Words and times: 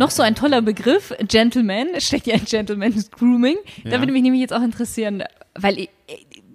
noch 0.00 0.10
so 0.10 0.22
ein 0.22 0.34
toller 0.34 0.62
Begriff, 0.62 1.14
Gentleman, 1.28 1.88
steckt 1.98 2.26
ja 2.26 2.34
ein 2.34 2.44
Gentleman's 2.44 3.10
Grooming. 3.10 3.56
Ja. 3.84 3.92
Da 3.92 3.98
würde 4.00 4.12
mich 4.12 4.22
nämlich 4.22 4.40
jetzt 4.40 4.52
auch 4.52 4.62
interessieren, 4.62 5.22
weil 5.54 5.78
ich, 5.78 5.90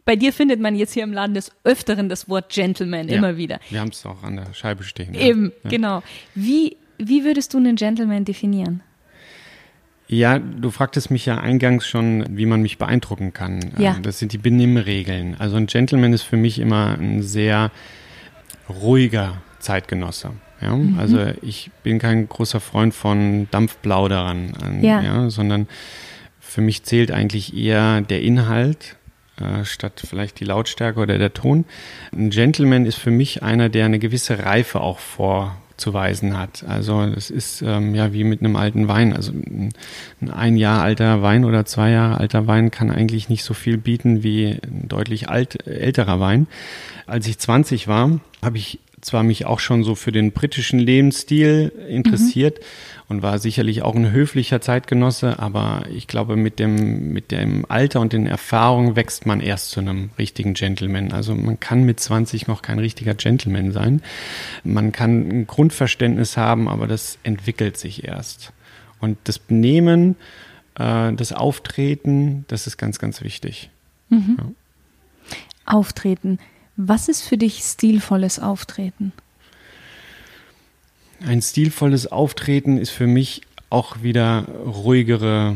bei 0.04 0.16
dir 0.16 0.34
findet 0.34 0.60
man 0.60 0.76
jetzt 0.76 0.94
hier 0.94 1.04
im 1.04 1.14
Laden 1.14 1.36
des 1.36 1.52
Öfteren 1.64 2.10
das 2.10 2.28
Wort 2.28 2.52
Gentleman 2.52 3.08
ja. 3.08 3.16
immer 3.16 3.38
wieder. 3.38 3.60
Wir 3.70 3.80
haben 3.80 3.90
es 3.90 4.06
auch 4.06 4.24
an 4.24 4.36
der 4.38 4.54
Scheibe 4.54 4.84
stehen. 4.84 5.14
Eben, 5.14 5.54
ja. 5.64 5.70
genau. 5.70 6.04
Wie, 6.34 6.78
wie 6.98 7.24
würdest 7.24 7.54
du 7.54 7.58
einen 7.58 7.76
Gentleman 7.76 8.26
definieren? 8.26 8.82
Ja, 10.08 10.38
du 10.38 10.70
fragtest 10.70 11.10
mich 11.10 11.26
ja 11.26 11.38
eingangs 11.38 11.88
schon, 11.88 12.26
wie 12.38 12.46
man 12.46 12.62
mich 12.62 12.78
beeindrucken 12.78 13.34
kann. 13.34 13.72
Ja. 13.78 13.98
Das 14.02 14.20
sind 14.20 14.34
die 14.34 14.38
Benimmregeln. 14.38 15.36
Also 15.40 15.56
ein 15.56 15.66
Gentleman 15.68 16.14
ist 16.14 16.24
für 16.24 16.38
mich 16.38 16.60
immer 16.60 16.98
ein 17.00 17.24
sehr 17.24 17.72
ruhiger 18.70 19.38
Zeitgenosse. 19.60 20.34
Ja? 20.62 20.76
Mhm. 20.76 21.00
Also 21.00 21.20
ich 21.42 21.72
bin 21.84 22.00
kein 22.00 22.28
großer 22.28 22.60
Freund 22.60 22.94
von 22.94 23.48
Dampfplauderern, 23.52 24.80
ja. 24.82 25.02
ja. 25.02 25.30
sondern 25.30 25.68
für 26.40 26.62
mich 26.62 26.84
zählt 26.84 27.12
eigentlich 27.12 27.56
eher 27.56 28.02
der 28.02 28.22
Inhalt 28.22 28.96
äh, 29.38 29.66
statt 29.66 30.02
vielleicht 30.08 30.40
die 30.40 30.46
Lautstärke 30.46 31.00
oder 31.00 31.18
der 31.18 31.34
Ton. 31.34 31.66
Ein 32.14 32.30
Gentleman 32.30 32.86
ist 32.86 32.96
für 32.96 33.12
mich 33.12 33.44
einer, 33.44 33.68
der 33.68 33.84
eine 33.84 34.00
gewisse 34.00 34.40
Reife 34.40 34.80
auch 34.80 35.00
vorzuweisen 35.00 36.38
hat. 36.38 36.64
Also 36.66 37.02
es 37.02 37.30
ist 37.30 37.62
ähm, 37.62 37.94
ja 37.94 38.14
wie 38.14 38.24
mit 38.24 38.40
einem 38.40 38.56
alten 38.56 38.88
Wein. 38.88 39.12
Also 39.12 39.34
ein, 39.34 39.74
ein 40.32 40.56
Jahr 40.56 40.82
alter 40.82 41.22
Wein 41.22 41.44
oder 41.44 41.66
zwei 41.66 41.92
Jahre 41.92 42.18
alter 42.18 42.48
Wein 42.48 42.72
kann 42.72 42.92
eigentlich 42.92 43.28
nicht 43.28 43.44
so 43.44 43.54
viel 43.54 43.78
bieten 43.78 44.24
wie 44.24 44.58
ein 44.64 44.88
deutlich 44.88 45.28
alt, 45.28 45.68
älterer 45.68 46.22
Wein. 46.22 46.48
Als 47.06 47.28
ich 47.28 47.38
20 47.38 47.90
war, 47.90 48.22
habe 48.42 48.58
ich 48.58 48.80
zwar 49.06 49.24
mich 49.24 49.46
auch 49.46 49.60
schon 49.60 49.84
so 49.84 49.94
für 49.94 50.12
den 50.12 50.32
britischen 50.32 50.80
Lebensstil 50.80 51.72
interessiert 51.88 52.60
mhm. 52.60 53.04
und 53.08 53.22
war 53.22 53.38
sicherlich 53.38 53.84
auch 53.84 53.94
ein 53.94 54.12
höflicher 54.12 54.62
Zeitgenosse, 54.62 55.38
aber 55.38 55.84
ich 55.94 56.08
glaube, 56.08 56.36
mit 56.36 56.58
dem, 56.58 57.14
mit 57.14 57.32
dem 57.32 57.66
Alter 57.70 58.02
und 58.02 58.14
den 58.14 58.26
Erfahrungen 58.26 58.96
wächst 58.96 59.28
man 59.28 59.42
erst 59.42 59.70
zu 59.70 59.80
einem 59.80 60.10
richtigen 60.18 60.56
Gentleman. 60.56 61.12
Also 61.12 61.36
man 61.36 61.60
kann 61.60 61.84
mit 61.84 62.00
20 62.00 62.48
noch 62.48 62.64
kein 62.64 62.80
richtiger 62.80 63.14
Gentleman 63.14 63.72
sein. 63.72 64.02
Man 64.64 64.92
kann 64.92 65.30
ein 65.30 65.48
Grundverständnis 65.48 66.36
haben, 66.36 66.68
aber 66.68 66.88
das 66.88 67.20
entwickelt 67.22 67.78
sich 67.78 68.06
erst. 68.06 68.54
Und 69.00 69.20
das 69.26 69.38
Benehmen, 69.38 70.16
äh, 70.80 71.14
das 71.14 71.32
Auftreten, 71.32 72.46
das 72.48 72.66
ist 72.66 72.78
ganz, 72.78 72.98
ganz 72.98 73.22
wichtig. 73.22 73.70
Mhm. 74.10 74.38
Ja. 74.40 75.76
Auftreten. 75.78 76.40
Was 76.78 77.08
ist 77.08 77.22
für 77.22 77.38
dich 77.38 77.60
stilvolles 77.60 78.40
Auftreten? 78.40 79.14
Ein 81.26 81.42
stilvolles 81.42 82.12
Auftreten 82.12 82.78
ist 82.78 82.92
für 82.92 83.08
mich 83.08 83.42
auch 83.70 84.04
wieder 84.04 84.48
ruhigere 84.48 85.56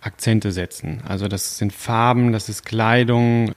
Akzente 0.00 0.52
setzen. 0.52 1.02
Also 1.06 1.28
das 1.28 1.58
sind 1.58 1.72
Farben, 1.72 2.32
das 2.32 2.48
ist 2.48 2.64
Kleidung. 2.64 3.52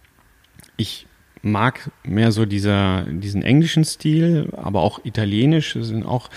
Ich 0.78 1.07
mag 1.42 1.92
mehr 2.04 2.32
so 2.32 2.46
dieser, 2.46 3.04
diesen 3.04 3.44
englischen 3.44 3.86
Stil, 3.86 4.50
aber 4.56 4.82
auch 4.82 5.04
italienisch 5.04 5.74
das 5.74 5.88
sind 5.88 6.06
auch 6.06 6.30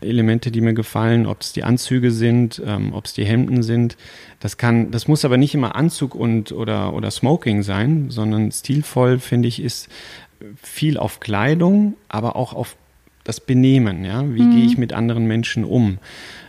Elemente, 0.00 0.50
die 0.50 0.60
mir 0.60 0.74
gefallen, 0.74 1.26
ob 1.26 1.40
es 1.40 1.52
die 1.52 1.64
Anzüge 1.64 2.10
sind, 2.10 2.60
ähm, 2.64 2.92
ob 2.92 3.06
es 3.06 3.14
die 3.14 3.24
Hemden 3.24 3.62
sind. 3.62 3.96
Das 4.40 4.56
kann, 4.56 4.90
das 4.90 5.08
muss 5.08 5.24
aber 5.24 5.36
nicht 5.36 5.54
immer 5.54 5.74
Anzug 5.74 6.14
und 6.14 6.52
oder, 6.52 6.92
oder 6.94 7.10
Smoking 7.10 7.62
sein, 7.62 8.10
sondern 8.10 8.50
stilvoll, 8.52 9.18
finde 9.18 9.48
ich, 9.48 9.62
ist 9.62 9.88
viel 10.62 10.96
auf 10.96 11.20
Kleidung, 11.20 11.94
aber 12.08 12.36
auch 12.36 12.54
auf 12.54 12.76
das 13.30 13.38
Benehmen, 13.38 14.04
ja. 14.04 14.24
Wie 14.34 14.42
mhm. 14.42 14.50
gehe 14.56 14.64
ich 14.66 14.76
mit 14.76 14.92
anderen 14.92 15.24
Menschen 15.24 15.64
um? 15.64 15.98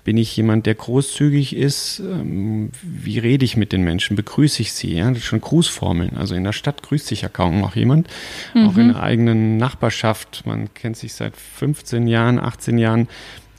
Bin 0.04 0.18
ich 0.18 0.36
jemand, 0.36 0.66
der 0.66 0.74
großzügig 0.74 1.56
ist? 1.56 2.00
Ähm, 2.00 2.72
wie 2.82 3.20
rede 3.20 3.46
ich 3.46 3.56
mit 3.56 3.72
den 3.72 3.84
Menschen? 3.84 4.16
Begrüße 4.16 4.64
ich 4.64 4.74
sie? 4.74 4.96
Ja, 4.96 5.06
das 5.10 5.18
sind 5.18 5.24
schon 5.24 5.42
Grußformeln. 5.42 6.18
Also 6.18 6.34
in 6.34 6.44
der 6.44 6.54
Stadt 6.54 6.82
grüßt 6.82 7.06
sich 7.06 7.22
ja 7.22 7.30
kaum 7.30 7.60
noch 7.60 7.76
jemand. 7.76 8.08
Mhm. 8.56 8.68
Auch 8.68 8.78
in 8.78 8.88
der 8.88 9.04
eigenen 9.04 9.58
Nachbarschaft. 9.58 10.44
Man 10.48 10.74
kennt 10.74 10.98
sich 10.98 11.14
seit 11.14 11.38
15 11.38 12.08
Jahren, 12.08 12.40
18 12.40 12.80
Jahren, 12.80 13.08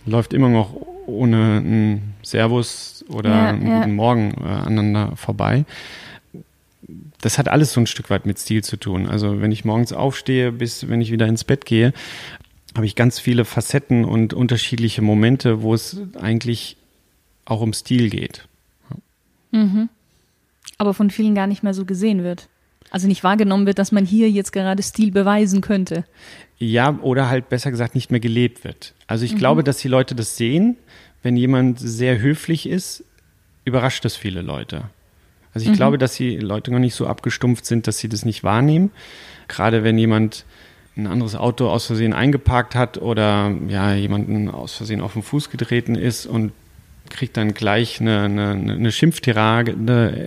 läuft 0.04 0.32
immer 0.32 0.48
noch 0.48 0.74
ohne 1.06 1.58
ein 1.58 2.14
Servus 2.22 3.04
oder 3.08 3.30
ja, 3.30 3.48
einen 3.50 3.66
ja. 3.66 3.78
guten 3.78 3.94
Morgen 3.94 4.34
äh, 4.40 4.48
aneinander 4.48 5.12
vorbei 5.14 5.64
das 7.20 7.38
hat 7.38 7.48
alles 7.48 7.72
so 7.72 7.80
ein 7.80 7.86
Stück 7.86 8.10
weit 8.10 8.26
mit 8.26 8.38
Stil 8.38 8.64
zu 8.64 8.76
tun. 8.76 9.08
Also 9.08 9.40
wenn 9.40 9.52
ich 9.52 9.64
morgens 9.64 9.92
aufstehe, 9.92 10.50
bis 10.50 10.88
wenn 10.88 11.00
ich 11.00 11.12
wieder 11.12 11.26
ins 11.26 11.44
Bett 11.44 11.64
gehe, 11.64 11.92
habe 12.74 12.86
ich 12.86 12.94
ganz 12.94 13.18
viele 13.18 13.44
Facetten 13.44 14.04
und 14.04 14.34
unterschiedliche 14.34 15.02
Momente, 15.02 15.62
wo 15.62 15.74
es 15.74 16.00
eigentlich 16.20 16.76
auch 17.44 17.60
um 17.60 17.72
Stil 17.72 18.08
geht. 18.08 18.46
Mhm. 19.50 19.88
Aber 20.78 20.94
von 20.94 21.10
vielen 21.10 21.34
gar 21.34 21.46
nicht 21.46 21.62
mehr 21.62 21.74
so 21.74 21.84
gesehen 21.84 22.22
wird. 22.24 22.48
Also 22.90 23.08
nicht 23.08 23.24
wahrgenommen 23.24 23.66
wird, 23.66 23.78
dass 23.78 23.92
man 23.92 24.04
hier 24.04 24.30
jetzt 24.30 24.52
gerade 24.52 24.82
Stil 24.82 25.12
beweisen 25.12 25.60
könnte. 25.60 26.04
Ja, 26.58 26.98
oder 27.00 27.28
halt 27.28 27.48
besser 27.48 27.70
gesagt 27.70 27.94
nicht 27.94 28.10
mehr 28.10 28.20
gelebt 28.20 28.64
wird. 28.64 28.94
Also 29.06 29.24
ich 29.24 29.34
mhm. 29.34 29.38
glaube, 29.38 29.64
dass 29.64 29.78
die 29.78 29.88
Leute 29.88 30.14
das 30.14 30.36
sehen. 30.36 30.76
Wenn 31.22 31.36
jemand 31.36 31.78
sehr 31.78 32.20
höflich 32.20 32.68
ist, 32.68 33.04
überrascht 33.64 34.04
das 34.04 34.16
viele 34.16 34.42
Leute. 34.42 34.90
Also 35.54 35.66
ich 35.66 35.72
mhm. 35.72 35.76
glaube, 35.76 35.98
dass 35.98 36.14
die 36.14 36.36
Leute 36.36 36.70
noch 36.70 36.78
nicht 36.78 36.94
so 36.94 37.06
abgestumpft 37.06 37.64
sind, 37.64 37.86
dass 37.86 37.98
sie 37.98 38.08
das 38.08 38.24
nicht 38.24 38.44
wahrnehmen. 38.44 38.90
Gerade 39.48 39.84
wenn 39.84 39.98
jemand 39.98 40.44
ein 40.96 41.06
anderes 41.06 41.34
Auto 41.34 41.68
aus 41.68 41.86
Versehen 41.86 42.12
eingeparkt 42.12 42.74
hat 42.74 42.98
oder 42.98 43.54
ja, 43.68 43.94
jemanden 43.94 44.50
aus 44.50 44.74
Versehen 44.74 45.00
auf 45.00 45.14
den 45.14 45.22
Fuß 45.22 45.50
getreten 45.50 45.94
ist 45.94 46.26
und 46.26 46.52
kriegt 47.08 47.36
dann 47.36 47.54
gleich 47.54 48.00
eine, 48.00 48.22
eine, 48.22 48.50
eine 48.50 48.92
Schimpftirade 48.92 49.72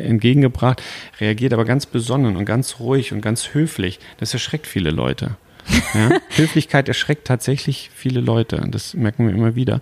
entgegengebracht, 0.04 0.82
reagiert 1.20 1.54
aber 1.54 1.66
ganz 1.66 1.86
besonnen 1.86 2.36
und 2.36 2.46
ganz 2.46 2.80
ruhig 2.80 3.12
und 3.12 3.22
ganz 3.22 3.54
höflich. 3.54 4.00
Das 4.18 4.34
erschreckt 4.34 4.68
viele 4.68 4.92
Leute. 4.92 5.38
Ja? 5.94 6.10
Höflichkeit 6.36 6.88
erschreckt 6.88 7.26
tatsächlich 7.28 7.90
viele 7.94 8.20
Leute. 8.20 8.64
Das 8.70 8.94
merken 8.94 9.28
wir 9.28 9.34
immer 9.34 9.56
wieder. 9.56 9.82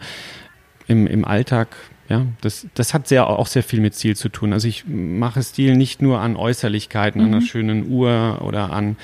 Im, 0.93 1.07
im 1.07 1.25
Alltag 1.25 1.75
ja, 2.09 2.27
das, 2.41 2.67
das 2.75 2.93
hat 2.93 3.07
sehr, 3.07 3.27
auch 3.27 3.47
sehr 3.47 3.63
viel 3.63 3.79
mit 3.79 3.95
Stil 3.95 4.15
zu 4.15 4.29
tun. 4.29 4.53
Also 4.53 4.67
ich 4.67 4.85
mache 4.87 5.41
Stil 5.41 5.75
nicht 5.75 6.01
nur 6.01 6.19
an 6.19 6.35
Äußerlichkeiten, 6.35 7.19
mhm. 7.19 7.27
an 7.27 7.33
einer 7.33 7.41
mhm. 7.41 7.47
schönen 7.47 7.89
Uhr 7.89 8.41
oder 8.43 8.71
an 8.71 8.97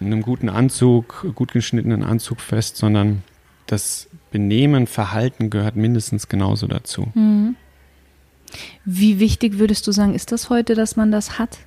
einem 0.00 0.22
guten 0.22 0.48
Anzug, 0.48 1.26
gut 1.34 1.52
geschnittenen 1.52 2.04
Anzug 2.04 2.40
fest, 2.40 2.76
sondern 2.76 3.22
das 3.66 4.08
Benehmen, 4.30 4.86
Verhalten 4.86 5.50
gehört 5.50 5.76
mindestens 5.76 6.28
genauso 6.28 6.66
dazu. 6.66 7.08
Mhm. 7.14 7.56
Wie 8.84 9.18
wichtig 9.18 9.58
würdest 9.58 9.86
du 9.86 9.92
sagen, 9.92 10.14
ist 10.14 10.30
das 10.30 10.50
heute, 10.50 10.74
dass 10.74 10.94
man 10.94 11.10
das 11.10 11.38
hat? 11.38 11.58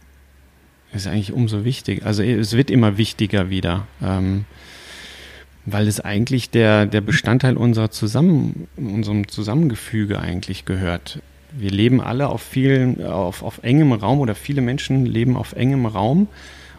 ist 0.94 1.08
eigentlich 1.08 1.34
umso 1.34 1.66
wichtiger. 1.66 2.06
Also 2.06 2.24
es 2.24 2.54
wird 2.54 2.72
immer 2.72 2.98
wichtiger 2.98 3.50
wieder. 3.50 3.88
Ähm, 4.02 4.46
weil 5.66 5.88
es 5.88 6.00
eigentlich 6.00 6.50
der, 6.50 6.86
der 6.86 7.02
Bestandteil 7.02 7.58
unserer 7.58 7.90
Zusammen, 7.90 8.68
unserem 8.76 9.28
Zusammengefüge 9.28 10.20
eigentlich 10.20 10.66
gehört. 10.66 11.20
Wir 11.52 11.72
leben 11.72 12.02
alle 12.02 12.30
auf 12.30 12.42
vielen, 12.42 13.04
auf, 13.04 13.42
auf 13.42 13.64
engem 13.64 13.94
Raum 13.94 14.20
oder 14.20 14.36
viele 14.36 14.62
Menschen 14.62 15.06
leben 15.06 15.36
auf 15.36 15.54
engem 15.54 15.86
Raum. 15.86 16.28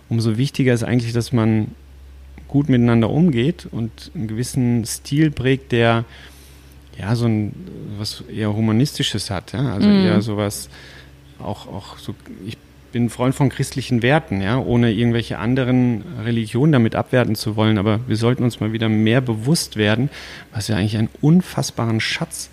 Umso 0.09 0.37
wichtiger 0.37 0.73
ist 0.73 0.85
eigentlich, 0.85 1.13
dass 1.13 1.33
man 1.33 1.69
gut 2.47 2.69
miteinander 2.69 3.11
umgeht 3.11 3.67
und 3.71 4.13
einen 4.15 4.29
gewissen 4.29 4.85
Stil 4.85 5.31
prägt, 5.31 5.73
der 5.73 6.05
ja 6.99 7.17
so 7.17 7.27
ein 7.27 7.53
was 7.99 8.23
eher 8.33 8.55
humanistisches 8.55 9.31
hat, 9.31 9.53
ja? 9.53 9.73
also 9.75 9.89
mm. 9.89 10.07
eher 10.07 10.23
sowas 10.23 10.69
auch 11.39 11.67
auch 11.67 11.99
so 11.99 12.15
ich 12.47 12.57
bin 12.97 13.05
ein 13.05 13.11
Freund 13.11 13.35
von 13.35 13.51
christlichen 13.51 14.01
Werten, 14.01 14.41
ja, 14.41 14.57
ohne 14.59 14.91
irgendwelche 14.91 15.37
anderen 15.37 16.03
Religionen 16.25 16.73
damit 16.73 16.95
abwerten 16.95 17.35
zu 17.35 17.55
wollen. 17.55 17.77
Aber 17.77 18.01
wir 18.07 18.17
sollten 18.17 18.43
uns 18.43 18.59
mal 18.59 18.73
wieder 18.73 18.89
mehr 18.89 19.21
bewusst 19.21 19.77
werden, 19.77 20.09
was 20.55 20.71
wir 20.71 20.79
eigentlich 20.79 20.97
einen 20.97 21.11
unfassbaren 21.21 22.01
Schatz 22.01 22.49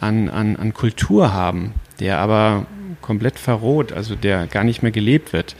an, 0.00 0.30
an, 0.30 0.56
an 0.56 0.72
Kultur 0.72 1.34
haben, 1.34 1.74
der 2.00 2.20
aber 2.20 2.64
komplett 3.02 3.38
verroht, 3.38 3.92
also 3.92 4.14
der 4.14 4.46
gar 4.46 4.64
nicht 4.64 4.82
mehr 4.82 4.92
gelebt 4.92 5.34
wird. 5.34 5.56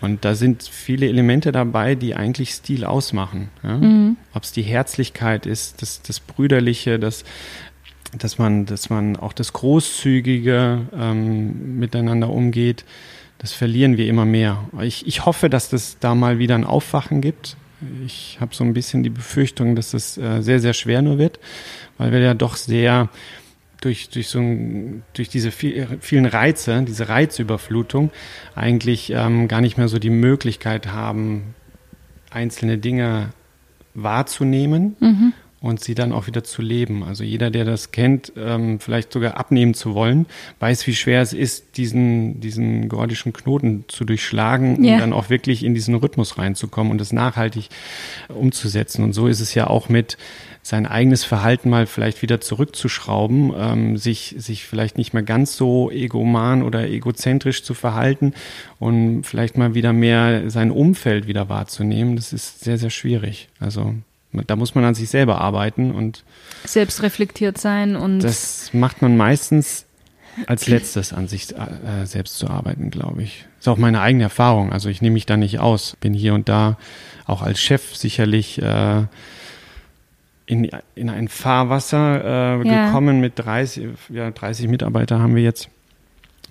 Und 0.00 0.24
da 0.24 0.34
sind 0.34 0.62
viele 0.62 1.06
Elemente 1.06 1.52
dabei, 1.52 1.96
die 1.96 2.14
eigentlich 2.14 2.52
Stil 2.52 2.82
ausmachen. 2.82 3.50
Ja? 3.62 3.76
Mhm. 3.76 4.16
Ob 4.32 4.44
es 4.44 4.52
die 4.52 4.62
Herzlichkeit 4.62 5.44
ist, 5.44 5.82
das, 5.82 6.00
das 6.00 6.20
Brüderliche, 6.20 6.98
das, 6.98 7.24
dass 8.16 8.38
man, 8.38 8.64
dass 8.64 8.88
man 8.88 9.16
auch 9.18 9.34
das 9.34 9.52
Großzügige 9.52 10.80
ähm, 10.98 11.78
miteinander 11.78 12.30
umgeht 12.30 12.86
das 13.38 13.52
verlieren 13.52 13.96
wir 13.96 14.06
immer 14.08 14.24
mehr. 14.24 14.68
Ich, 14.80 15.06
ich 15.06 15.26
hoffe, 15.26 15.50
dass 15.50 15.72
es 15.72 15.98
da 15.98 16.14
mal 16.14 16.38
wieder 16.38 16.54
ein 16.54 16.64
Aufwachen 16.64 17.20
gibt. 17.20 17.56
Ich 18.04 18.38
habe 18.40 18.54
so 18.54 18.64
ein 18.64 18.72
bisschen 18.72 19.02
die 19.02 19.10
Befürchtung, 19.10 19.76
dass 19.76 19.92
es 19.92 20.16
äh, 20.16 20.40
sehr, 20.40 20.60
sehr 20.60 20.72
schwer 20.72 21.02
nur 21.02 21.18
wird, 21.18 21.38
weil 21.98 22.12
wir 22.12 22.20
ja 22.20 22.34
doch 22.34 22.56
sehr 22.56 23.10
durch, 23.80 24.08
durch, 24.08 24.28
so 24.28 24.38
ein, 24.38 25.02
durch 25.12 25.28
diese 25.28 25.50
viel, 25.50 25.98
vielen 26.00 26.24
Reize, 26.24 26.82
diese 26.82 27.08
Reizüberflutung, 27.08 28.10
eigentlich 28.54 29.10
ähm, 29.10 29.48
gar 29.48 29.60
nicht 29.60 29.76
mehr 29.76 29.88
so 29.88 29.98
die 29.98 30.10
Möglichkeit 30.10 30.88
haben, 30.88 31.54
einzelne 32.30 32.78
Dinge 32.78 33.30
wahrzunehmen, 33.94 34.96
mhm. 35.00 35.32
Und 35.60 35.80
sie 35.82 35.94
dann 35.94 36.12
auch 36.12 36.26
wieder 36.26 36.44
zu 36.44 36.60
leben. 36.62 37.02
Also 37.02 37.24
jeder, 37.24 37.50
der 37.50 37.64
das 37.64 37.90
kennt, 37.90 38.32
ähm, 38.36 38.78
vielleicht 38.78 39.12
sogar 39.12 39.36
abnehmen 39.36 39.74
zu 39.74 39.94
wollen, 39.94 40.26
weiß, 40.60 40.86
wie 40.86 40.94
schwer 40.94 41.22
es 41.22 41.32
ist, 41.32 41.76
diesen, 41.78 42.40
diesen 42.40 42.88
gordischen 42.88 43.32
Knoten 43.32 43.84
zu 43.88 44.04
durchschlagen 44.04 44.84
Ja. 44.84 44.94
und 44.94 45.00
dann 45.00 45.12
auch 45.12 45.30
wirklich 45.30 45.64
in 45.64 45.74
diesen 45.74 45.94
Rhythmus 45.94 46.38
reinzukommen 46.38 46.92
und 46.92 47.00
das 47.00 47.12
nachhaltig 47.12 47.68
umzusetzen. 48.28 49.02
Und 49.02 49.12
so 49.12 49.26
ist 49.26 49.40
es 49.40 49.54
ja 49.54 49.66
auch 49.66 49.88
mit 49.88 50.18
sein 50.62 50.86
eigenes 50.86 51.24
Verhalten 51.24 51.70
mal 51.70 51.86
vielleicht 51.86 52.22
wieder 52.22 52.40
zurückzuschrauben, 52.40 53.52
ähm, 53.56 53.96
sich, 53.96 54.34
sich 54.38 54.64
vielleicht 54.66 54.98
nicht 54.98 55.14
mehr 55.14 55.22
ganz 55.22 55.56
so 55.56 55.90
egoman 55.92 56.62
oder 56.64 56.88
egozentrisch 56.88 57.62
zu 57.62 57.72
verhalten 57.72 58.34
und 58.80 59.22
vielleicht 59.24 59.56
mal 59.56 59.74
wieder 59.74 59.92
mehr 59.92 60.50
sein 60.50 60.72
Umfeld 60.72 61.28
wieder 61.28 61.48
wahrzunehmen. 61.48 62.16
Das 62.16 62.32
ist 62.32 62.64
sehr, 62.64 62.78
sehr 62.78 62.90
schwierig. 62.90 63.48
Also 63.60 63.94
da 64.32 64.56
muss 64.56 64.74
man 64.74 64.84
an 64.84 64.94
sich 64.94 65.08
selber 65.08 65.40
arbeiten 65.40 65.92
und 65.92 66.24
Selbst 66.64 67.02
reflektiert 67.02 67.58
sein 67.58 67.96
und 67.96 68.20
das 68.20 68.70
macht 68.74 69.00
man 69.02 69.16
meistens 69.16 69.86
als 70.46 70.66
letztes 70.68 71.12
an 71.12 71.28
sich 71.28 71.54
äh, 71.56 72.04
selbst 72.04 72.38
zu 72.38 72.48
arbeiten, 72.48 72.90
glaube 72.90 73.22
ich. 73.22 73.46
Ist 73.58 73.68
auch 73.68 73.78
meine 73.78 74.00
eigene 74.02 74.24
Erfahrung. 74.24 74.72
Also 74.72 74.88
ich 74.90 75.00
nehme 75.00 75.14
mich 75.14 75.24
da 75.26 75.36
nicht 75.38 75.58
aus. 75.60 75.96
Bin 76.00 76.12
hier 76.12 76.34
und 76.34 76.48
da 76.48 76.76
auch 77.24 77.40
als 77.42 77.58
Chef 77.60 77.96
sicherlich 77.96 78.60
äh, 78.60 79.04
in, 80.46 80.70
in 80.94 81.10
ein 81.10 81.28
Fahrwasser 81.28 82.60
äh, 82.62 82.68
Ja. 82.68 82.86
gekommen 82.86 83.20
mit 83.20 83.32
30, 83.38 83.88
ja, 84.10 84.30
30 84.30 84.68
Mitarbeiter 84.68 85.18
haben 85.18 85.34
wir 85.34 85.42
jetzt, 85.42 85.68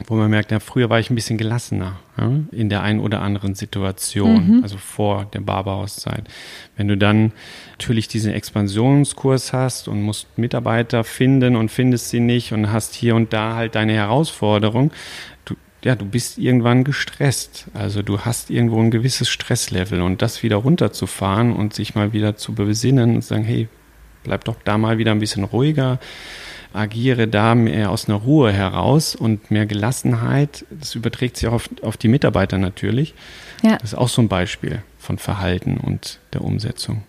wo 0.08 0.16
man 0.16 0.30
merkt, 0.30 0.52
ja, 0.52 0.60
früher 0.60 0.90
war 0.90 1.00
ich 1.00 1.10
ein 1.10 1.16
bisschen 1.16 1.38
gelassener 1.38 2.00
ja, 2.18 2.30
in 2.52 2.70
der 2.70 2.84
einen 2.84 3.00
oder 3.00 3.22
anderen 3.22 3.56
Situation, 3.56 4.60
also 4.62 4.78
vor 4.78 5.26
der 5.34 5.40
Barberhauszeit. 5.40 6.28
Wenn 6.76 6.88
du 6.88 6.98
dann 6.98 7.32
natürlich 7.72 8.08
diesen 8.08 8.34
Expansionskurs 8.34 9.54
hast 9.54 9.88
und 9.88 10.02
musst 10.02 10.38
Mitarbeiter 10.38 11.04
finden 11.04 11.56
und 11.56 11.72
findest 11.72 12.10
sie 12.10 12.20
nicht 12.20 12.52
und 12.52 12.72
hast 12.72 12.94
hier 12.94 13.16
und 13.16 13.32
da 13.32 13.56
halt 13.56 13.76
deine 13.76 13.94
Herausforderung, 13.94 14.92
du, 15.46 15.56
ja, 15.84 15.96
du 15.96 16.06
bist 16.06 16.38
irgendwann 16.38 16.84
gestresst. 16.84 17.68
Also 17.74 18.02
du 18.02 18.20
hast 18.20 18.50
irgendwo 18.50 18.82
ein 18.82 18.92
gewisses 18.92 19.30
Stresslevel 19.30 20.02
und 20.02 20.22
das 20.22 20.44
wieder 20.44 20.58
runterzufahren 20.58 21.54
und 21.54 21.74
sich 21.74 21.96
mal 21.96 22.12
wieder 22.12 22.36
zu 22.36 22.54
besinnen 22.54 23.16
und 23.16 23.24
sagen, 23.24 23.46
hey, 23.46 23.70
bleib 24.24 24.44
doch 24.44 24.58
da 24.66 24.78
mal 24.78 24.98
wieder 24.98 25.12
ein 25.12 25.20
bisschen 25.20 25.46
ruhiger, 25.46 26.00
agiere 26.76 27.28
da 27.28 27.56
mehr 27.56 27.90
aus 27.92 28.08
einer 28.10 28.18
Ruhe 28.18 28.52
heraus 28.52 29.16
und 29.16 29.50
mehr 29.52 29.66
Gelassenheit. 29.66 30.66
Das 30.70 30.96
überträgt 30.96 31.38
sich 31.38 31.48
auch 31.48 31.54
auf, 31.54 31.70
auf 31.82 31.98
die 31.98 32.08
Mitarbeiter 32.08 32.58
natürlich. 32.58 33.14
ja. 33.64 33.78
Das 33.78 33.94
ist 33.94 33.98
auch 33.98 34.10
so 34.10 34.22
ein 34.22 34.28
Beispiel 34.28 34.82
von 35.00 35.18
Verhalten 35.18 35.78
und 35.78 36.20
der 36.34 36.42
Umsetzung. 36.42 37.04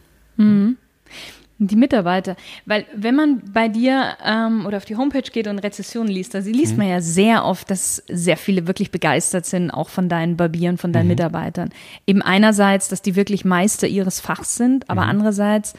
Die 1.59 1.77
Mitarbeiter, 1.77 2.37
weil 2.67 2.85
wenn 2.95 3.15
man 3.17 3.41
bei 3.55 3.69
dir 3.69 4.19
ähm, 4.23 4.67
oder 4.67 4.77
auf 4.77 4.85
die 4.85 4.97
Homepage 4.97 5.23
geht 5.23 5.47
und 5.49 5.59
Rezessionen 5.59 6.13
liest, 6.13 6.35
da 6.35 6.41
liest 6.41 6.73
Mhm. 6.73 6.79
man 6.79 6.89
ja 6.89 7.01
sehr 7.01 7.47
oft, 7.47 7.71
dass 7.71 8.03
sehr 8.09 8.37
viele 8.37 8.67
wirklich 8.67 8.91
begeistert 8.91 9.47
sind, 9.47 9.71
auch 9.71 9.89
von 9.89 10.11
deinen 10.11 10.37
Barbieren, 10.37 10.77
von 10.77 10.91
Mhm. 10.91 10.95
deinen 10.95 11.09
Mitarbeitern. 11.09 11.71
Eben 12.07 12.21
einerseits, 12.21 12.89
dass 12.89 13.01
die 13.01 13.17
wirklich 13.17 13.47
Meister 13.47 13.87
ihres 13.89 14.21
Fachs 14.21 14.57
sind, 14.57 14.91
aber 14.91 15.05
Mhm. 15.05 15.09
andererseits, 15.11 15.73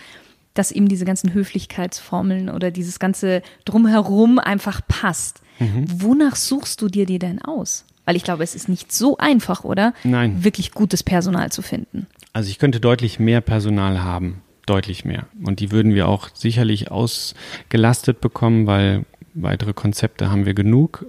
dass 0.57 0.71
eben 0.71 0.87
diese 0.87 1.05
ganzen 1.05 1.33
Höflichkeitsformeln 1.33 2.49
oder 2.49 2.71
dieses 2.71 2.99
ganze 2.99 3.41
Drumherum 3.65 4.39
einfach 4.39 4.81
passt. 4.87 5.41
Mhm. 5.59 5.85
Wonach 6.01 6.35
suchst 6.35 6.81
du 6.81 6.87
dir 6.87 7.05
die 7.05 7.19
denn 7.19 7.41
aus? 7.41 7.85
Weil 8.05 8.15
ich 8.15 8.23
glaube, 8.23 8.43
es 8.43 8.55
ist 8.55 8.69
nicht 8.69 8.91
so 8.91 9.17
einfach, 9.17 9.63
oder? 9.63 9.93
Nein. 10.03 10.43
Wirklich 10.43 10.71
gutes 10.71 11.03
Personal 11.03 11.51
zu 11.51 11.61
finden. 11.61 12.07
Also 12.33 12.49
ich 12.49 12.57
könnte 12.57 12.79
deutlich 12.79 13.19
mehr 13.19 13.41
Personal 13.41 14.01
haben, 14.01 14.41
deutlich 14.65 15.03
mehr. 15.03 15.27
Und 15.43 15.59
die 15.59 15.71
würden 15.71 15.93
wir 15.93 16.07
auch 16.07 16.29
sicherlich 16.33 16.89
ausgelastet 16.89 18.21
bekommen, 18.21 18.65
weil 18.65 19.05
weitere 19.33 19.73
Konzepte 19.73 20.31
haben 20.31 20.45
wir 20.45 20.53
genug. 20.53 21.05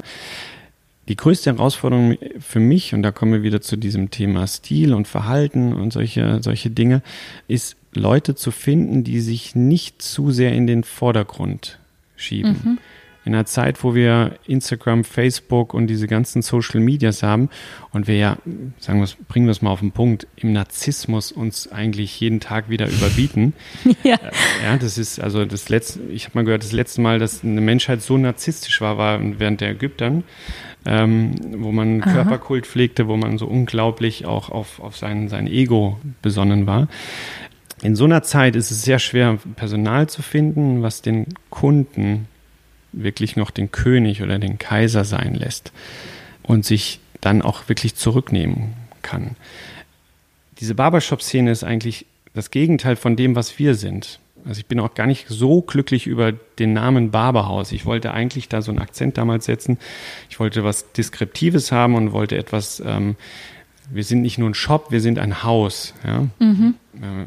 Die 1.09 1.17
größte 1.17 1.53
Herausforderung 1.53 2.19
für 2.39 2.61
mich, 2.61 2.93
und 2.93 3.03
da 3.03 3.13
kommen 3.13 3.33
wir 3.33 3.43
wieder 3.43 3.63
zu 3.63 3.77
diesem 3.77 4.11
Thema 4.11 4.47
Stil 4.47 4.93
und 4.93 5.09
Verhalten 5.09 5.73
und 5.73 5.93
solche, 5.93 6.43
solche 6.43 6.69
Dinge, 6.69 7.03
ist 7.47 7.78
Leute 7.95 8.35
zu 8.35 8.51
finden, 8.51 9.05
die 9.05 9.21
sich 9.21 9.55
nicht 9.55 10.03
zu 10.03 10.31
sehr 10.31 10.53
in 10.53 10.67
den 10.67 10.85
Vordergrund 10.85 11.79
schieben. 12.17 12.79
In 13.25 13.35
einer 13.35 13.45
Zeit, 13.45 13.85
wo 13.85 13.95
wir 13.95 14.37
Instagram, 14.47 15.05
Facebook 15.05 15.75
und 15.75 15.89
diese 15.89 16.07
ganzen 16.07 16.41
Social 16.41 16.81
Medias 16.81 17.23
haben 17.23 17.51
und 17.93 18.07
wir 18.07 18.17
ja, 18.17 18.39
sagen 18.79 19.01
wir 19.01 19.05
es, 19.05 19.17
bringen 19.29 19.47
wir 19.47 19.51
es 19.51 19.61
mal 19.61 19.71
auf 19.71 19.81
den 19.81 19.93
Punkt, 19.93 20.27
im 20.37 20.55
Narzissmus 20.55 21.31
uns 21.31 21.71
eigentlich 21.71 22.19
jeden 22.21 22.41
Tag 22.41 22.71
wieder 22.71 22.89
überbieten. 22.91 23.53
Ja. 24.03 24.17
Ja, 24.65 24.79
das 24.79 24.97
ist 24.97 25.21
also 25.21 25.45
das 25.45 25.69
letzte, 25.69 26.01
ich 26.05 26.25
habe 26.25 26.39
mal 26.39 26.45
gehört, 26.45 26.63
das 26.63 26.73
letzte 26.73 27.03
Mal, 27.03 27.19
dass 27.19 27.45
eine 27.45 27.61
Menschheit 27.61 28.01
so 28.01 28.17
narzisstisch 28.17 28.81
war, 28.81 28.97
war 28.97 29.21
während 29.39 29.61
der 29.61 29.73
Ägyptern, 29.73 30.25
ähm, 30.87 31.35
wo 31.59 31.71
man 31.71 32.03
Aha. 32.03 32.11
Körperkult 32.11 32.67
pflegte, 32.67 33.09
wo 33.09 33.17
man 33.19 33.37
so 33.37 33.47
unglaublich 33.47 34.25
auch 34.25 34.49
auf, 34.49 34.81
auf 34.81 34.97
sein, 34.97 35.29
sein 35.29 35.49
Ego 35.49 36.01
besonnen 36.23 36.67
war. 36.67 36.89
In 37.83 37.95
so 37.95 38.05
einer 38.05 38.23
Zeit 38.23 38.57
ist 38.57 38.71
es 38.71 38.83
sehr 38.83 38.99
schwer, 38.99 39.39
Personal 39.57 40.09
zu 40.09 40.23
finden, 40.23 40.83
was 40.83 41.03
den 41.03 41.27
Kunden 41.51 42.27
wirklich 42.93 43.37
noch 43.37 43.51
den 43.51 43.71
König 43.71 44.23
oder 44.23 44.39
den 44.39 44.59
Kaiser 44.59 45.05
sein 45.05 45.35
lässt 45.35 45.73
und 46.43 46.65
sich 46.65 47.01
dann 47.21 47.43
auch 47.43 47.69
wirklich 47.69 47.95
zurücknehmen 47.95 48.75
kann. 49.03 49.37
Diese 50.61 50.75
Barbershop-Szene 50.75 51.51
ist 51.51 51.65
eigentlich 51.65 52.07
das 52.35 52.51
Gegenteil 52.51 52.97
von 52.97 53.17
dem, 53.17 53.37
was 53.37 53.59
wir 53.59 53.75
sind. 53.75 54.19
Also 54.45 54.61
ich 54.61 54.67
bin 54.67 54.81
auch 54.81 54.95
gar 54.95 55.07
nicht 55.07 55.27
so 55.29 55.63
glücklich 55.63 56.07
über 56.07 56.33
den 56.33 56.73
Namen 56.73 57.11
Barberhaus. 57.11 57.73
Ich 57.73 57.85
wollte 57.87 58.13
eigentlich 58.13 58.49
da 58.49 58.63
so 58.63 58.71
einen 58.71 58.81
Akzent 58.81 59.19
damals 59.19 59.45
setzen. 59.45 59.79
Ich 60.31 60.41
wollte 60.41 60.65
was 60.65 60.93
Deskriptives 60.93 61.71
haben 61.73 61.95
und 61.95 62.13
wollte 62.13 62.37
etwas, 62.37 62.83
ähm, 62.85 63.17
wir 63.91 64.05
sind 64.05 64.23
nicht 64.23 64.39
nur 64.39 64.49
ein 64.49 64.55
Shop, 64.55 64.91
wir 64.91 65.01
sind 65.01 65.19
ein 65.19 65.43
Haus. 65.43 65.95
Ja? 66.05 66.27
Äh, 66.95 67.27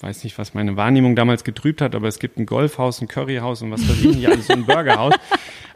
weiß 0.00 0.24
nicht, 0.24 0.38
was 0.38 0.54
meine 0.54 0.76
Wahrnehmung 0.76 1.16
damals 1.16 1.44
getrübt 1.44 1.80
hat, 1.80 1.94
aber 1.94 2.08
es 2.08 2.18
gibt 2.18 2.38
ein 2.38 2.46
Golfhaus, 2.46 3.00
ein 3.00 3.08
Curryhaus 3.08 3.62
und 3.62 3.70
was 3.70 3.88
weiß 3.88 4.00
ich 4.00 4.16
nicht, 4.16 4.28
alles 4.28 4.46
so 4.46 4.52
ein 4.54 4.64
Burgerhaus. 4.66 5.14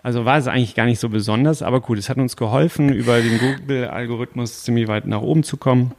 Also 0.04 0.24
war 0.24 0.36
es 0.36 0.48
eigentlich 0.48 0.74
gar 0.74 0.86
nicht 0.86 0.98
so 0.98 1.08
besonders, 1.08 1.62
aber 1.62 1.80
gut, 1.80 1.96
es 1.96 2.08
hat 2.08 2.16
uns 2.16 2.36
geholfen, 2.36 2.92
über 2.92 3.20
den 3.20 3.38
Google-Algorithmus 3.38 4.64
ziemlich 4.64 4.88
weit 4.88 5.06
nach 5.06 5.20
oben 5.22 5.44
zu 5.44 5.56
kommen. 5.56 5.92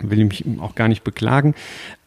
Will 0.00 0.18
ich 0.20 0.24
mich 0.46 0.60
auch 0.62 0.74
gar 0.74 0.88
nicht 0.88 1.04
beklagen. 1.04 1.54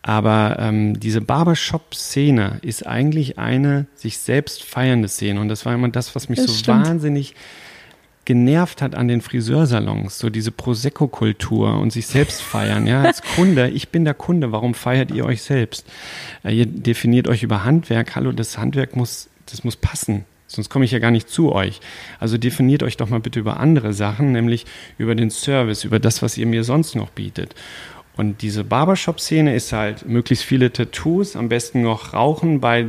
Aber 0.01 0.57
ähm, 0.59 0.99
diese 0.99 1.21
Barbershop-Szene 1.21 2.57
ist 2.63 2.87
eigentlich 2.87 3.37
eine 3.37 3.85
sich 3.93 4.17
selbst 4.17 4.63
feiernde 4.63 5.07
Szene. 5.09 5.39
Und 5.39 5.47
das 5.49 5.63
war 5.67 5.75
immer 5.75 5.89
das, 5.89 6.15
was 6.15 6.27
mich 6.27 6.39
Das 6.39 6.47
so 6.47 6.53
stimmt. 6.53 6.87
wahnsinnig 6.87 7.35
genervt 8.25 8.81
hat 8.81 8.95
an 8.95 9.07
den 9.07 9.21
Friseursalons, 9.21 10.19
so 10.19 10.29
diese 10.29 10.51
Prosecco-Kultur 10.51 11.79
und 11.79 11.91
sich 11.91 12.07
selbst 12.07 12.41
feiern. 12.41 12.85
Ja, 12.85 13.01
als 13.01 13.21
Kunde, 13.21 13.69
ich 13.69 13.89
bin 13.89 14.05
der 14.05 14.13
Kunde, 14.13 14.51
warum 14.51 14.73
feiert 14.73 15.11
ihr 15.11 15.25
euch 15.25 15.41
selbst? 15.41 15.85
Äh, 16.43 16.55
ihr 16.55 16.65
definiert 16.65 17.27
euch 17.27 17.43
über 17.43 17.63
Handwerk. 17.63 18.15
Hallo, 18.15 18.31
das 18.31 18.57
Handwerk 18.57 18.95
muss, 18.95 19.29
das 19.47 19.63
muss 19.63 19.75
passen. 19.75 20.25
Sonst 20.47 20.69
komme 20.69 20.85
ich 20.85 20.91
ja 20.91 20.99
gar 20.99 21.11
nicht 21.11 21.29
zu 21.29 21.53
euch. 21.53 21.79
Also 22.19 22.37
definiert 22.37 22.83
euch 22.83 22.97
doch 22.97 23.09
mal 23.09 23.21
bitte 23.21 23.39
über 23.39 23.59
andere 23.59 23.93
Sachen, 23.93 24.33
nämlich 24.33 24.65
über 24.97 25.15
den 25.15 25.29
Service, 25.29 25.85
über 25.85 25.99
das, 25.99 26.21
was 26.21 26.37
ihr 26.37 26.45
mir 26.45 26.63
sonst 26.63 26.95
noch 26.95 27.09
bietet. 27.09 27.55
Und 28.17 28.41
diese 28.41 28.65
Barbershop-Szene 28.65 29.55
ist 29.55 29.71
halt 29.71 30.05
möglichst 30.07 30.43
viele 30.43 30.73
Tattoos, 30.73 31.37
am 31.37 31.47
besten 31.47 31.81
noch 31.81 32.13
Rauchen 32.13 32.59
bei 32.59 32.87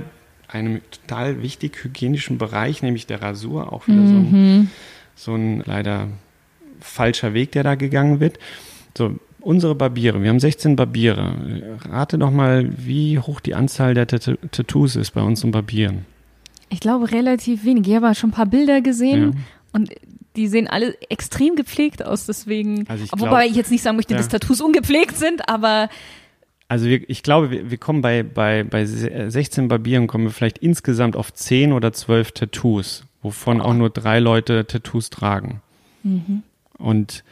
einem 0.48 0.80
total 0.90 1.42
wichtig 1.42 1.84
hygienischen 1.84 2.36
Bereich, 2.36 2.82
nämlich 2.82 3.06
der 3.06 3.22
Rasur, 3.22 3.72
auch 3.72 3.86
wieder 3.86 4.06
so 4.06 4.14
ein 4.14 4.70
so 5.14 5.34
ein 5.34 5.62
leider 5.66 6.08
falscher 6.80 7.34
Weg, 7.34 7.52
der 7.52 7.62
da 7.62 7.74
gegangen 7.74 8.20
wird. 8.20 8.38
So, 8.96 9.16
unsere 9.40 9.74
Barbiere, 9.74 10.22
wir 10.22 10.30
haben 10.30 10.40
16 10.40 10.76
Barbiere. 10.76 11.76
Rate 11.88 12.18
doch 12.18 12.30
mal, 12.30 12.70
wie 12.76 13.18
hoch 13.18 13.40
die 13.40 13.54
Anzahl 13.54 13.94
der 13.94 14.06
Tat 14.06 14.38
Tattoos 14.50 14.96
ist 14.96 15.12
bei 15.12 15.22
unseren 15.22 15.50
Barbieren. 15.52 16.06
Ich 16.70 16.80
glaube 16.80 17.10
relativ 17.12 17.64
wenig. 17.64 17.86
Ich 17.86 17.94
habe 17.94 18.14
schon 18.14 18.30
ein 18.30 18.34
paar 18.34 18.46
Bilder 18.46 18.80
gesehen 18.80 19.22
Ja. 19.34 19.40
und 19.72 19.90
die 20.36 20.48
sehen 20.48 20.66
alle 20.66 20.96
extrem 21.10 21.56
gepflegt 21.56 22.02
aus, 22.04 22.24
deswegen. 22.26 22.86
Also 22.88 23.04
ich 23.04 23.12
wobei 23.12 23.28
glaub- 23.28 23.50
ich 23.50 23.56
jetzt 23.56 23.70
nicht 23.70 23.82
sagen 23.82 23.96
möchte, 23.96 24.14
Ja. 24.14 24.18
dass 24.18 24.28
Tattoos 24.28 24.60
ungepflegt 24.62 25.16
sind, 25.16 25.46
aber 25.48 25.90
Also 26.68 26.86
wir, 26.86 27.08
ich 27.10 27.22
glaube, 27.22 27.50
wir, 27.50 27.70
wir 27.70 27.76
kommen 27.76 28.00
bei, 28.00 28.22
bei, 28.22 28.64
bei 28.64 28.86
se- 28.86 29.30
16 29.30 29.68
Barbieren, 29.68 30.06
kommen 30.06 30.24
wir 30.24 30.30
vielleicht 30.30 30.56
insgesamt 30.58 31.16
auf 31.16 31.32
10 31.34 31.72
oder 31.74 31.92
12 31.92 32.32
Tattoos, 32.32 33.04
wovon 33.22 33.60
auch 33.60 33.74
nur 33.74 33.90
drei 33.90 34.18
Leute 34.18 34.66
Tattoos 34.66 35.10
tragen. 35.10 35.62
Und 36.78 37.24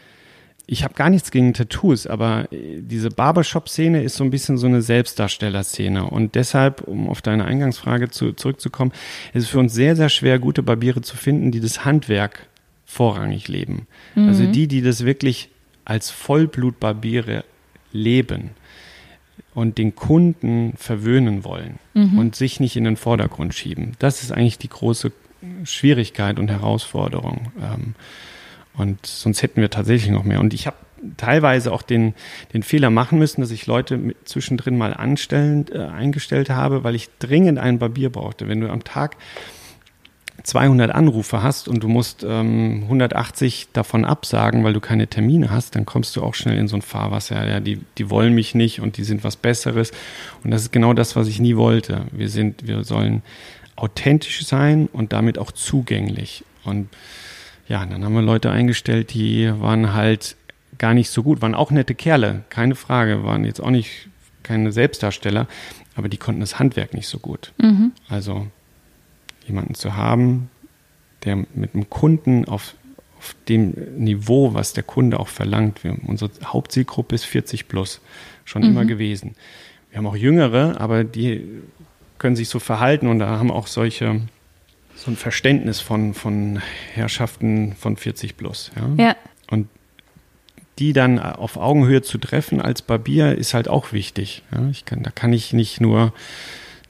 ich 0.67 0.85
habe 0.85 0.95
gar 0.95 1.11
nichts 1.11 1.33
gegen 1.33 1.53
Tattoos, 1.53 2.07
aber 2.07 2.47
äh, 2.53 2.81
diese 2.81 3.11
Barbershop-Szene 3.11 4.05
ist 4.05 4.15
so 4.15 4.23
ein 4.23 4.31
bisschen 4.31 4.57
so 4.57 4.69
eine 4.69 4.83
Selbstdarsteller-Szene. 4.83 6.05
Und 6.05 6.37
deshalb, 6.37 6.83
um 6.83 7.09
auf 7.09 7.23
deine 7.23 7.45
Eingangsfrage 7.45 8.09
zu, 8.11 8.35
zurückzukommen, 8.35 8.93
ist 9.35 9.45
es 9.45 9.49
für 9.49 9.59
uns 9.59 9.75
sehr, 9.75 9.97
sehr 9.97 10.09
schwer, 10.09 10.39
gute 10.39 10.63
Barbiere 10.63 11.03
zu 11.03 11.17
finden, 11.17 11.51
die 11.51 11.59
das 11.59 11.85
Handwerk 11.85 12.47
vorrangig 12.87 13.49
leben. 13.49 13.89
Also 14.15 14.47
die, 14.47 14.69
die 14.69 14.81
das 14.81 15.05
wirklich 15.05 15.49
als 15.85 16.11
Vollblutbarbiere 16.11 17.45
leben. 17.93 18.51
und 19.55 19.79
den 19.79 19.97
Kunden 19.97 20.75
verwöhnen 20.77 21.45
wollen 21.45 21.81
mhm. 21.95 22.19
und 22.19 22.37
sich 22.37 22.61
nicht 22.61 22.77
in 22.77 22.85
den 22.85 22.97
Vordergrund 22.97 23.55
schieben. 23.55 23.93
Das 23.99 24.23
ist 24.23 24.31
eigentlich 24.31 24.59
die 24.59 24.69
große 24.69 25.11
Schwierigkeit 25.65 26.39
und 26.39 26.51
Herausforderung. 26.51 27.53
Ähm, 27.61 27.95
und 28.75 29.05
sonst 29.05 29.43
hätten 29.43 29.61
wir 29.61 29.71
tatsächlich 29.71 30.11
noch 30.11 30.25
mehr. 30.25 30.41
Und 30.41 30.55
ich 30.55 30.67
habe 30.67 30.77
teilweise 31.17 31.73
auch 31.73 31.83
den, 31.83 32.15
den 32.53 32.63
Fehler 32.63 32.91
machen 32.91 33.19
müssen, 33.19 33.41
dass 33.41 33.51
ich 33.51 33.67
Leute 33.67 33.97
mit 33.97 34.29
zwischendrin 34.29 34.77
mal 34.77 34.95
anstellen, 34.95 35.67
äh, 35.73 35.79
eingestellt 35.79 36.51
habe, 36.51 36.85
weil 36.85 36.95
ich 36.95 37.09
dringend 37.19 37.59
einen 37.59 37.79
Barbier 37.79 38.11
brauchte. 38.11 38.49
Wenn 38.49 38.61
du 38.61 38.71
am 38.71 38.85
Tag 38.85 39.17
200 40.43 40.91
Anrufe 40.91 41.43
hast 41.43 41.69
und 41.69 41.83
du 41.83 41.89
musst 41.89 42.25
ähm, 42.27 42.83
180 42.85 43.69
davon 43.73 44.05
absagen, 44.05 44.65
weil 44.65 44.73
du 44.73 44.81
keine 44.81 45.07
Termine 45.07 45.51
hast, 45.51 45.77
dann 45.77 45.87
kommst 45.87 46.17
du 46.17 46.23
auch 46.23 46.35
schnell 46.35 46.57
in 46.57 46.69
so 46.69 46.77
ein 46.77 46.83
Fahrwasser. 46.83 47.47
Ja, 47.47 47.61
die, 47.61 47.81
die 47.99 48.11
wollen 48.11 48.35
mich 48.35 48.55
nicht 48.55 48.81
und 48.81 48.97
die 48.97 49.05
sind 49.05 49.25
was 49.25 49.37
Besseres. 49.37 49.93
Und 50.43 50.51
das 50.51 50.63
ist 50.63 50.73
genau 50.73 50.95
das, 50.95 51.17
was 51.17 51.29
ich 51.29 51.41
nie 51.41 51.57
wollte. 51.57 52.07
Wir 52.13 52.29
sind, 52.29 52.67
wir 52.67 52.85
sollen 52.85 53.23
authentisch 53.81 54.45
sein 54.45 54.89
und 54.93 55.13
damit 55.13 55.39
auch 55.39 55.53
zugänglich. 55.53 56.45
Und 56.65 56.89
ja, 57.69 57.85
dann 57.87 58.05
haben 58.05 58.15
wir 58.15 58.23
Leute 58.23 58.51
eingestellt, 58.51 59.15
die 59.15 59.51
waren 59.61 59.95
halt 59.95 60.37
gar 60.79 60.95
nicht 60.95 61.11
so 61.11 61.23
gut, 61.23 61.43
waren 61.43 61.55
auch 61.55 61.71
nette 61.71 61.95
Kerle, 61.95 62.45
keine 62.51 62.75
Frage, 62.75 63.25
waren 63.25 63.45
jetzt 63.45 63.61
auch 63.61 63.71
nicht 63.71 64.09
keine 64.43 64.73
Selbstdarsteller, 64.73 65.47
aber 65.95 66.09
die 66.09 66.17
konnten 66.17 66.41
das 66.41 66.59
Handwerk 66.59 66.95
nicht 66.95 67.07
so 67.07 67.19
gut. 67.19 67.53
Mhm. 67.59 67.93
Also 68.09 68.47
jemanden 69.47 69.75
zu 69.75 69.97
haben, 69.97 70.51
der 71.25 71.37
mit 71.37 71.75
einem 71.75 71.91
Kunden 71.91 72.47
auf, 72.47 72.75
auf 73.19 73.37
dem 73.49 73.75
Niveau, 73.97 74.55
was 74.55 74.73
der 74.73 74.83
Kunde 74.83 75.21
auch 75.21 75.29
verlangt. 75.29 75.85
Wir, 75.85 75.97
unsere 76.07 76.31
Hauptzielgruppe 76.45 77.15
ist 77.15 77.25
40 77.25 77.69
plus, 77.69 78.01
schon 78.45 78.63
mhm. 78.63 78.69
immer 78.69 78.85
gewesen. 78.85 79.35
Wir 79.91 79.99
haben 79.99 80.07
auch 80.07 80.17
Jüngere, 80.17 80.81
aber 80.81 81.05
die 81.05 81.47
können 82.21 82.37
sich 82.37 82.49
so 82.49 82.61
verhalten 82.61 83.09
und 83.09 83.19
da 83.19 83.27
haben 83.31 83.51
auch 83.51 83.67
solche 83.67 84.21
so 84.95 85.11
ein 85.11 85.17
Verständnis 85.17 85.81
von, 85.81 86.15
von 86.15 86.61
Herrschaften 86.93 87.73
von 87.73 87.97
40 87.97 88.37
plus. 88.37 88.71
Ja. 88.77 89.05
ja. 89.05 89.17
Und 89.51 89.67
die 90.79 90.93
dann 90.93 91.19
auf 91.19 91.57
Augenhöhe 91.57 92.03
zu 92.03 92.19
treffen 92.19 92.61
als 92.61 92.83
Barbier 92.83 93.37
ist 93.37 93.55
halt 93.55 93.69
auch 93.69 93.93
wichtig. 93.93 94.43
Ja. 94.53 94.69
Ich 94.71 94.85
kann, 94.85 95.03
da 95.03 95.11
kann 95.11 95.33
ich 95.33 95.53
nicht 95.53 95.81
nur 95.81 96.13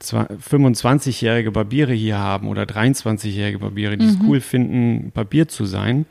25-jährige 0.02 1.52
Barbiere 1.52 1.92
hier 1.92 2.18
haben 2.18 2.48
oder 2.48 2.62
23-jährige 2.62 3.60
Barbiere, 3.60 3.96
die 3.96 4.06
mhm. 4.06 4.10
es 4.10 4.18
cool 4.26 4.40
finden, 4.40 5.12
Barbier 5.12 5.46
zu 5.46 5.64
sein, 5.64 6.06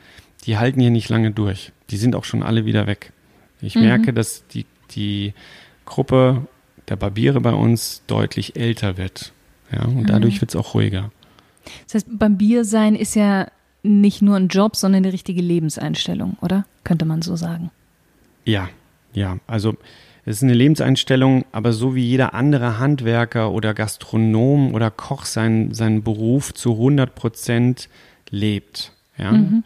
die 0.45 0.57
halten 0.57 0.79
hier 0.79 0.91
nicht 0.91 1.09
lange 1.09 1.31
durch. 1.31 1.71
Die 1.89 1.97
sind 1.97 2.15
auch 2.15 2.23
schon 2.23 2.43
alle 2.43 2.65
wieder 2.65 2.87
weg. 2.87 3.11
Ich 3.61 3.75
mhm. 3.75 3.81
merke, 3.81 4.13
dass 4.13 4.47
die, 4.47 4.65
die 4.91 5.33
Gruppe 5.85 6.47
der 6.89 6.95
Barbiere 6.95 7.39
bei 7.41 7.53
uns 7.53 8.03
deutlich 8.07 8.55
älter 8.55 8.97
wird. 8.97 9.33
Ja, 9.71 9.83
und 9.85 10.01
mhm. 10.01 10.05
dadurch 10.07 10.41
wird 10.41 10.49
es 10.49 10.55
auch 10.55 10.73
ruhiger. 10.73 11.11
Das 11.85 11.95
heißt, 11.95 12.07
Barbier 12.17 12.65
sein 12.65 12.95
ist 12.95 13.15
ja 13.15 13.47
nicht 13.83 14.21
nur 14.21 14.35
ein 14.35 14.47
Job, 14.47 14.75
sondern 14.75 15.03
eine 15.03 15.13
richtige 15.13 15.41
Lebenseinstellung, 15.41 16.37
oder? 16.41 16.65
Könnte 16.83 17.05
man 17.05 17.21
so 17.21 17.35
sagen. 17.35 17.71
Ja, 18.45 18.69
ja. 19.13 19.37
Also 19.47 19.75
es 20.25 20.37
ist 20.37 20.43
eine 20.43 20.53
Lebenseinstellung, 20.53 21.45
aber 21.51 21.71
so 21.71 21.95
wie 21.95 22.03
jeder 22.03 22.33
andere 22.33 22.79
Handwerker 22.79 23.51
oder 23.51 23.73
Gastronom 23.73 24.73
oder 24.73 24.91
Koch 24.91 25.25
seinen, 25.25 25.73
seinen 25.73 26.03
Beruf 26.03 26.53
zu 26.53 26.73
100 26.73 27.15
Prozent 27.15 27.89
lebt. 28.29 28.93
Ja? 29.17 29.31
Mhm. 29.31 29.63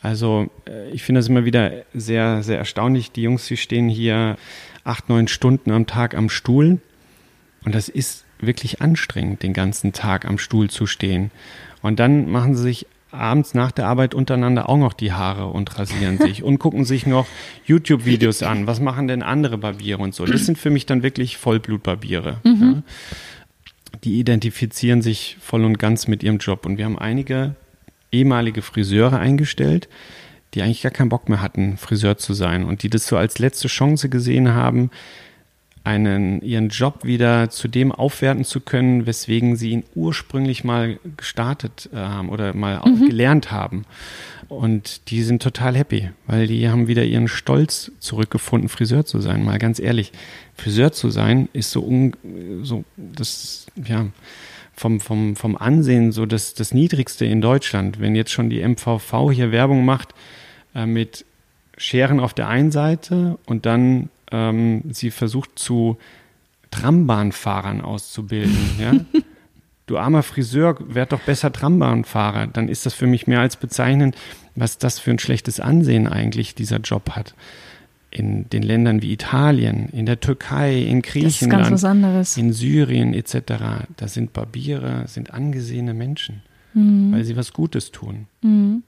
Also 0.00 0.48
äh, 0.68 0.90
ich 0.90 1.02
finde 1.02 1.20
das 1.20 1.28
immer 1.28 1.44
wieder 1.44 1.72
sehr, 1.94 2.42
sehr 2.42 2.58
erstaunlich. 2.58 3.10
Die 3.12 3.22
Jungs, 3.22 3.46
die 3.46 3.56
stehen 3.56 3.88
hier 3.88 4.36
acht, 4.84 5.08
neun 5.08 5.28
Stunden 5.28 5.70
am 5.70 5.86
Tag 5.86 6.14
am 6.14 6.28
Stuhl. 6.28 6.80
Und 7.64 7.74
das 7.74 7.88
ist 7.88 8.24
wirklich 8.40 8.80
anstrengend, 8.80 9.42
den 9.42 9.52
ganzen 9.52 9.92
Tag 9.92 10.24
am 10.24 10.38
Stuhl 10.38 10.70
zu 10.70 10.86
stehen. 10.86 11.30
Und 11.82 11.98
dann 11.98 12.30
machen 12.30 12.54
sie 12.54 12.62
sich 12.62 12.86
abends 13.10 13.54
nach 13.54 13.72
der 13.72 13.86
Arbeit 13.86 14.14
untereinander 14.14 14.68
auch 14.68 14.76
noch 14.76 14.92
die 14.92 15.12
Haare 15.12 15.46
und 15.46 15.78
rasieren 15.78 16.18
sich 16.18 16.42
und 16.42 16.58
gucken 16.58 16.84
sich 16.84 17.06
noch 17.06 17.26
YouTube-Videos 17.66 18.42
an. 18.42 18.66
Was 18.66 18.80
machen 18.80 19.08
denn 19.08 19.22
andere 19.22 19.58
Barbiere 19.58 20.02
und 20.02 20.14
so? 20.14 20.24
Das 20.26 20.44
sind 20.46 20.58
für 20.58 20.70
mich 20.70 20.86
dann 20.86 21.02
wirklich 21.02 21.36
Vollblutbarbiere. 21.36 22.40
Mhm. 22.44 22.82
Ja. 22.84 23.16
Die 24.04 24.18
identifizieren 24.18 25.02
sich 25.02 25.36
voll 25.40 25.64
und 25.64 25.78
ganz 25.78 26.06
mit 26.06 26.22
ihrem 26.22 26.38
Job. 26.38 26.66
Und 26.66 26.76
wir 26.76 26.84
haben 26.84 26.98
einige 26.98 27.56
ehemalige 28.12 28.62
Friseure 28.62 29.18
eingestellt, 29.18 29.88
die 30.54 30.62
eigentlich 30.62 30.82
gar 30.82 30.92
keinen 30.92 31.08
Bock 31.08 31.28
mehr 31.28 31.42
hatten, 31.42 31.76
Friseur 31.76 32.16
zu 32.18 32.34
sein 32.34 32.64
und 32.64 32.82
die 32.82 32.90
das 32.90 33.06
so 33.06 33.16
als 33.16 33.38
letzte 33.38 33.68
Chance 33.68 34.08
gesehen 34.08 34.54
haben, 34.54 34.90
einen, 35.84 36.42
ihren 36.42 36.68
Job 36.68 37.04
wieder 37.04 37.48
zu 37.48 37.66
dem 37.66 37.92
aufwerten 37.92 38.44
zu 38.44 38.60
können, 38.60 39.06
weswegen 39.06 39.56
sie 39.56 39.70
ihn 39.70 39.84
ursprünglich 39.94 40.62
mal 40.62 40.98
gestartet 41.16 41.88
haben 41.94 42.28
äh, 42.28 42.32
oder 42.32 42.54
mal 42.54 42.82
mhm. 42.84 43.06
gelernt 43.06 43.50
haben. 43.50 43.84
Und 44.48 45.10
die 45.10 45.22
sind 45.22 45.42
total 45.42 45.76
happy, 45.76 46.10
weil 46.26 46.46
die 46.46 46.68
haben 46.68 46.88
wieder 46.88 47.04
ihren 47.04 47.28
Stolz 47.28 47.92
zurückgefunden, 48.00 48.68
Friseur 48.68 49.04
zu 49.04 49.20
sein. 49.20 49.44
Mal 49.44 49.58
ganz 49.58 49.78
ehrlich, 49.78 50.12
Friseur 50.54 50.92
zu 50.92 51.10
sein 51.10 51.48
ist 51.52 51.70
so, 51.70 51.82
un, 51.82 52.14
so 52.62 52.84
das, 52.96 53.66
ja, 53.76 54.06
vom, 54.78 55.00
vom, 55.00 55.36
vom 55.36 55.56
Ansehen 55.56 56.12
so 56.12 56.26
das, 56.26 56.54
das 56.54 56.72
Niedrigste 56.72 57.24
in 57.24 57.40
Deutschland. 57.40 58.00
Wenn 58.00 58.14
jetzt 58.14 58.30
schon 58.30 58.48
die 58.48 58.66
MVV 58.66 59.32
hier 59.32 59.50
Werbung 59.50 59.84
macht 59.84 60.14
äh, 60.74 60.86
mit 60.86 61.24
Scheren 61.76 62.20
auf 62.20 62.34
der 62.34 62.48
einen 62.48 62.70
Seite 62.70 63.38
und 63.46 63.66
dann 63.66 64.10
ähm, 64.30 64.82
sie 64.90 65.10
versucht 65.10 65.58
zu 65.58 65.98
Trambahnfahrern 66.70 67.80
auszubilden. 67.80 68.56
Ja? 68.78 68.94
du 69.86 69.96
armer 69.96 70.22
Friseur, 70.22 70.76
werd 70.80 71.12
doch 71.12 71.20
besser 71.20 71.52
Trambahnfahrer. 71.52 72.46
Dann 72.46 72.68
ist 72.68 72.86
das 72.86 72.94
für 72.94 73.06
mich 73.06 73.26
mehr 73.26 73.40
als 73.40 73.56
bezeichnend, 73.56 74.16
was 74.54 74.78
das 74.78 74.98
für 74.98 75.10
ein 75.10 75.18
schlechtes 75.18 75.60
Ansehen 75.60 76.06
eigentlich 76.06 76.54
dieser 76.54 76.78
Job 76.78 77.10
hat. 77.10 77.34
In 78.10 78.48
den 78.48 78.62
Ländern 78.62 79.02
wie 79.02 79.12
Italien, 79.12 79.90
in 79.90 80.06
der 80.06 80.18
Türkei, 80.18 80.78
in 80.78 81.02
Griechenland, 81.02 81.82
in 82.36 82.52
Syrien 82.52 83.12
etc. 83.12 83.86
Da 83.96 84.08
sind 84.08 84.32
Barbiere, 84.32 85.04
sind 85.06 85.34
angesehene 85.34 85.92
Menschen, 85.92 86.42
mhm. 86.72 87.12
weil 87.12 87.24
sie 87.24 87.36
was 87.36 87.52
Gutes 87.52 87.90
tun. 87.90 88.26
Mhm. 88.40 88.82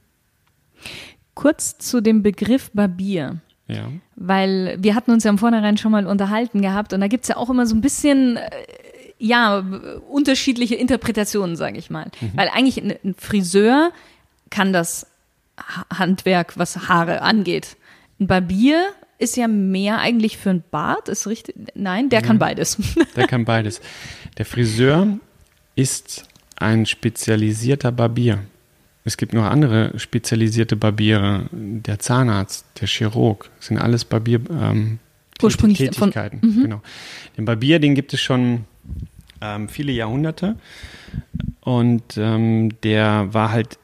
Kurz 1.34 1.76
zu 1.76 2.00
dem 2.00 2.22
Begriff 2.22 2.70
Barbier. 2.72 3.40
Ja. 3.68 3.88
Weil 4.16 4.78
wir 4.80 4.94
hatten 4.94 5.10
uns 5.10 5.24
ja 5.24 5.30
im 5.30 5.38
Vornherein 5.38 5.76
schon 5.76 5.92
mal 5.92 6.06
unterhalten 6.06 6.62
gehabt 6.62 6.92
und 6.92 7.00
da 7.00 7.06
gibt 7.06 7.24
es 7.24 7.28
ja 7.28 7.36
auch 7.36 7.50
immer 7.50 7.66
so 7.66 7.74
ein 7.74 7.82
bisschen, 7.82 8.36
äh, 8.36 8.50
ja, 9.18 9.62
unterschiedliche 10.08 10.76
Interpretationen, 10.76 11.56
sage 11.56 11.78
ich 11.78 11.90
mal. 11.90 12.10
Mhm. 12.20 12.32
Weil 12.34 12.48
eigentlich 12.48 12.82
ein 12.82 13.14
Friseur 13.16 13.92
kann 14.48 14.72
das 14.72 15.06
Handwerk, 15.92 16.58
was 16.58 16.88
Haare 16.88 17.22
angeht. 17.22 17.76
Ein 18.18 18.26
Barbier 18.26 18.82
ist 19.20 19.36
ja 19.36 19.48
mehr 19.48 19.98
eigentlich 19.98 20.38
für 20.38 20.50
ein 20.50 20.64
Bart, 20.70 21.08
ist 21.08 21.26
richtig? 21.26 21.54
Nein, 21.74 22.08
der 22.08 22.20
ja, 22.20 22.26
kann 22.26 22.38
beides. 22.38 22.78
Der 23.16 23.26
kann 23.26 23.44
beides. 23.44 23.80
Der 24.38 24.46
Friseur 24.46 25.18
ist 25.76 26.24
ein 26.56 26.86
spezialisierter 26.86 27.92
Barbier. 27.92 28.40
Es 29.04 29.16
gibt 29.16 29.32
noch 29.32 29.44
andere 29.44 29.98
spezialisierte 29.98 30.76
Barbiere. 30.76 31.46
Der 31.52 31.98
Zahnarzt, 31.98 32.64
der 32.80 32.88
Chirurg, 32.88 33.50
das 33.58 33.66
sind 33.66 33.78
alles 33.78 34.04
Barbier. 34.04 34.40
Ähm, 34.50 34.98
Ursprünglich 35.42 35.78
Tätigkeiten. 35.78 36.40
Von, 36.40 36.50
mhm. 36.50 36.62
genau. 36.62 36.82
Den 37.36 37.44
Barbier, 37.44 37.78
den 37.78 37.94
gibt 37.94 38.12
es 38.14 38.20
schon 38.20 38.64
ähm, 39.40 39.68
viele 39.68 39.92
Jahrhunderte. 39.92 40.56
Und 41.60 42.16
ähm, 42.16 42.80
der 42.82 43.32
war 43.32 43.50
halt 43.50 43.78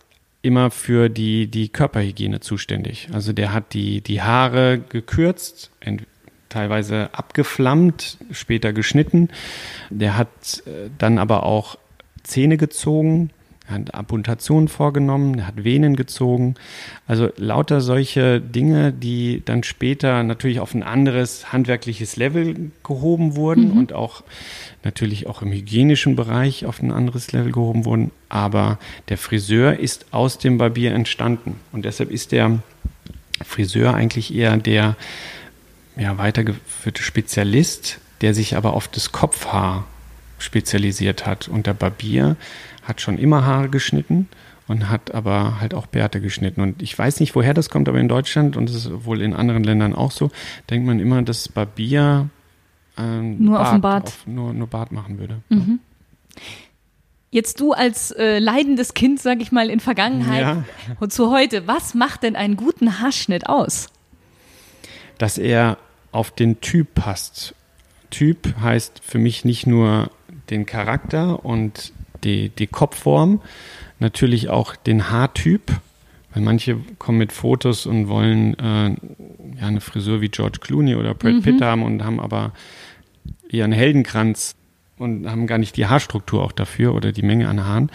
immer 0.46 0.70
für 0.70 1.08
die, 1.08 1.48
die 1.48 1.68
Körperhygiene 1.68 2.40
zuständig. 2.40 3.08
Also 3.12 3.32
der 3.32 3.52
hat 3.52 3.74
die, 3.74 4.00
die 4.00 4.22
Haare 4.22 4.78
gekürzt, 4.78 5.70
teilweise 6.48 7.10
abgeflammt, 7.12 8.18
später 8.30 8.72
geschnitten. 8.72 9.28
Der 9.90 10.16
hat 10.16 10.62
äh, 10.66 10.88
dann 10.98 11.18
aber 11.18 11.42
auch 11.42 11.76
Zähne 12.22 12.56
gezogen, 12.56 13.30
er 13.68 13.74
hat 13.74 13.94
Amputationen 13.94 14.68
vorgenommen, 14.68 15.38
er 15.38 15.48
hat 15.48 15.64
Venen 15.64 15.96
gezogen. 15.96 16.54
Also 17.06 17.30
lauter 17.36 17.80
solche 17.80 18.40
Dinge, 18.40 18.92
die 18.92 19.42
dann 19.44 19.64
später 19.64 20.22
natürlich 20.22 20.60
auf 20.60 20.72
ein 20.74 20.84
anderes 20.84 21.52
handwerkliches 21.52 22.16
Level 22.16 22.70
gehoben 22.84 23.34
wurden 23.34 23.72
mhm. 23.72 23.78
und 23.78 23.92
auch 23.92 24.22
natürlich 24.86 25.26
auch 25.26 25.42
im 25.42 25.52
hygienischen 25.52 26.14
Bereich 26.14 26.64
auf 26.64 26.80
ein 26.80 26.92
anderes 26.92 27.32
Level 27.32 27.50
gehoben 27.50 27.84
wurden. 27.84 28.12
Aber 28.28 28.78
der 29.08 29.18
Friseur 29.18 29.78
ist 29.78 30.06
aus 30.12 30.38
dem 30.38 30.58
Barbier 30.58 30.94
entstanden. 30.94 31.56
Und 31.72 31.84
deshalb 31.84 32.10
ist 32.10 32.30
der 32.32 32.60
Friseur 33.44 33.94
eigentlich 33.94 34.32
eher 34.32 34.56
der 34.56 34.96
ja, 35.96 36.16
weitergeführte 36.18 37.02
Spezialist, 37.02 37.98
der 38.20 38.32
sich 38.32 38.56
aber 38.56 38.74
auf 38.74 38.86
das 38.88 39.10
Kopfhaar 39.10 39.84
spezialisiert 40.38 41.26
hat. 41.26 41.48
Und 41.48 41.66
der 41.66 41.74
Barbier 41.74 42.36
hat 42.84 43.00
schon 43.00 43.18
immer 43.18 43.44
Haare 43.44 43.68
geschnitten 43.68 44.28
und 44.68 44.88
hat 44.88 45.14
aber 45.14 45.60
halt 45.60 45.74
auch 45.74 45.86
Bärte 45.86 46.20
geschnitten. 46.20 46.60
Und 46.60 46.80
ich 46.80 46.96
weiß 46.96 47.18
nicht, 47.18 47.34
woher 47.34 47.54
das 47.54 47.70
kommt, 47.70 47.88
aber 47.88 47.98
in 47.98 48.08
Deutschland 48.08 48.56
und 48.56 48.70
es 48.70 48.76
ist 48.76 49.04
wohl 49.04 49.20
in 49.20 49.34
anderen 49.34 49.64
Ländern 49.64 49.94
auch 49.94 50.12
so, 50.12 50.30
denkt 50.70 50.86
man 50.86 51.00
immer, 51.00 51.22
dass 51.22 51.48
Barbier 51.48 52.30
ähm, 52.96 53.42
nur 53.42 53.54
Bart, 53.54 53.66
auf 53.66 53.72
dem 53.72 53.80
Bart. 53.80 54.06
Auf, 54.08 54.26
nur, 54.26 54.52
nur 54.52 54.66
Bart 54.66 54.92
machen 54.92 55.18
würde. 55.18 55.38
Mhm. 55.48 55.80
Jetzt 57.30 57.60
du 57.60 57.72
als 57.72 58.12
äh, 58.12 58.38
leidendes 58.38 58.94
Kind, 58.94 59.20
sag 59.20 59.42
ich 59.42 59.52
mal, 59.52 59.68
in 59.68 59.80
Vergangenheit 59.80 60.40
ja. 60.40 60.64
und 61.00 61.12
zu 61.12 61.30
heute, 61.30 61.66
was 61.66 61.94
macht 61.94 62.22
denn 62.22 62.36
einen 62.36 62.56
guten 62.56 63.00
Haarschnitt 63.00 63.48
aus? 63.48 63.88
Dass 65.18 65.38
er 65.38 65.78
auf 66.12 66.30
den 66.30 66.60
Typ 66.60 66.94
passt. 66.94 67.54
Typ 68.10 68.54
heißt 68.60 69.00
für 69.04 69.18
mich 69.18 69.44
nicht 69.44 69.66
nur 69.66 70.10
den 70.50 70.64
Charakter 70.64 71.44
und 71.44 71.92
die, 72.24 72.48
die 72.50 72.66
Kopfform, 72.66 73.42
natürlich 73.98 74.48
auch 74.48 74.76
den 74.76 75.10
Haartyp, 75.10 75.72
weil 76.32 76.42
manche 76.42 76.78
kommen 76.98 77.18
mit 77.18 77.32
Fotos 77.32 77.86
und 77.86 78.08
wollen 78.08 78.58
äh, 78.58 78.88
ja, 79.60 79.66
eine 79.66 79.80
Frisur 79.80 80.20
wie 80.20 80.28
George 80.28 80.58
Clooney 80.60 80.94
oder 80.94 81.14
Brad 81.14 81.34
mhm. 81.34 81.42
Pitt 81.42 81.60
haben 81.62 81.82
und 81.82 82.04
haben 82.04 82.20
aber 82.20 82.52
eher 83.50 83.64
einen 83.64 83.72
Heldenkranz 83.72 84.56
und 84.98 85.30
haben 85.30 85.46
gar 85.46 85.58
nicht 85.58 85.76
die 85.76 85.86
Haarstruktur 85.86 86.42
auch 86.42 86.52
dafür 86.52 86.94
oder 86.94 87.12
die 87.12 87.22
Menge 87.22 87.48
an 87.48 87.64
Haaren. 87.64 87.90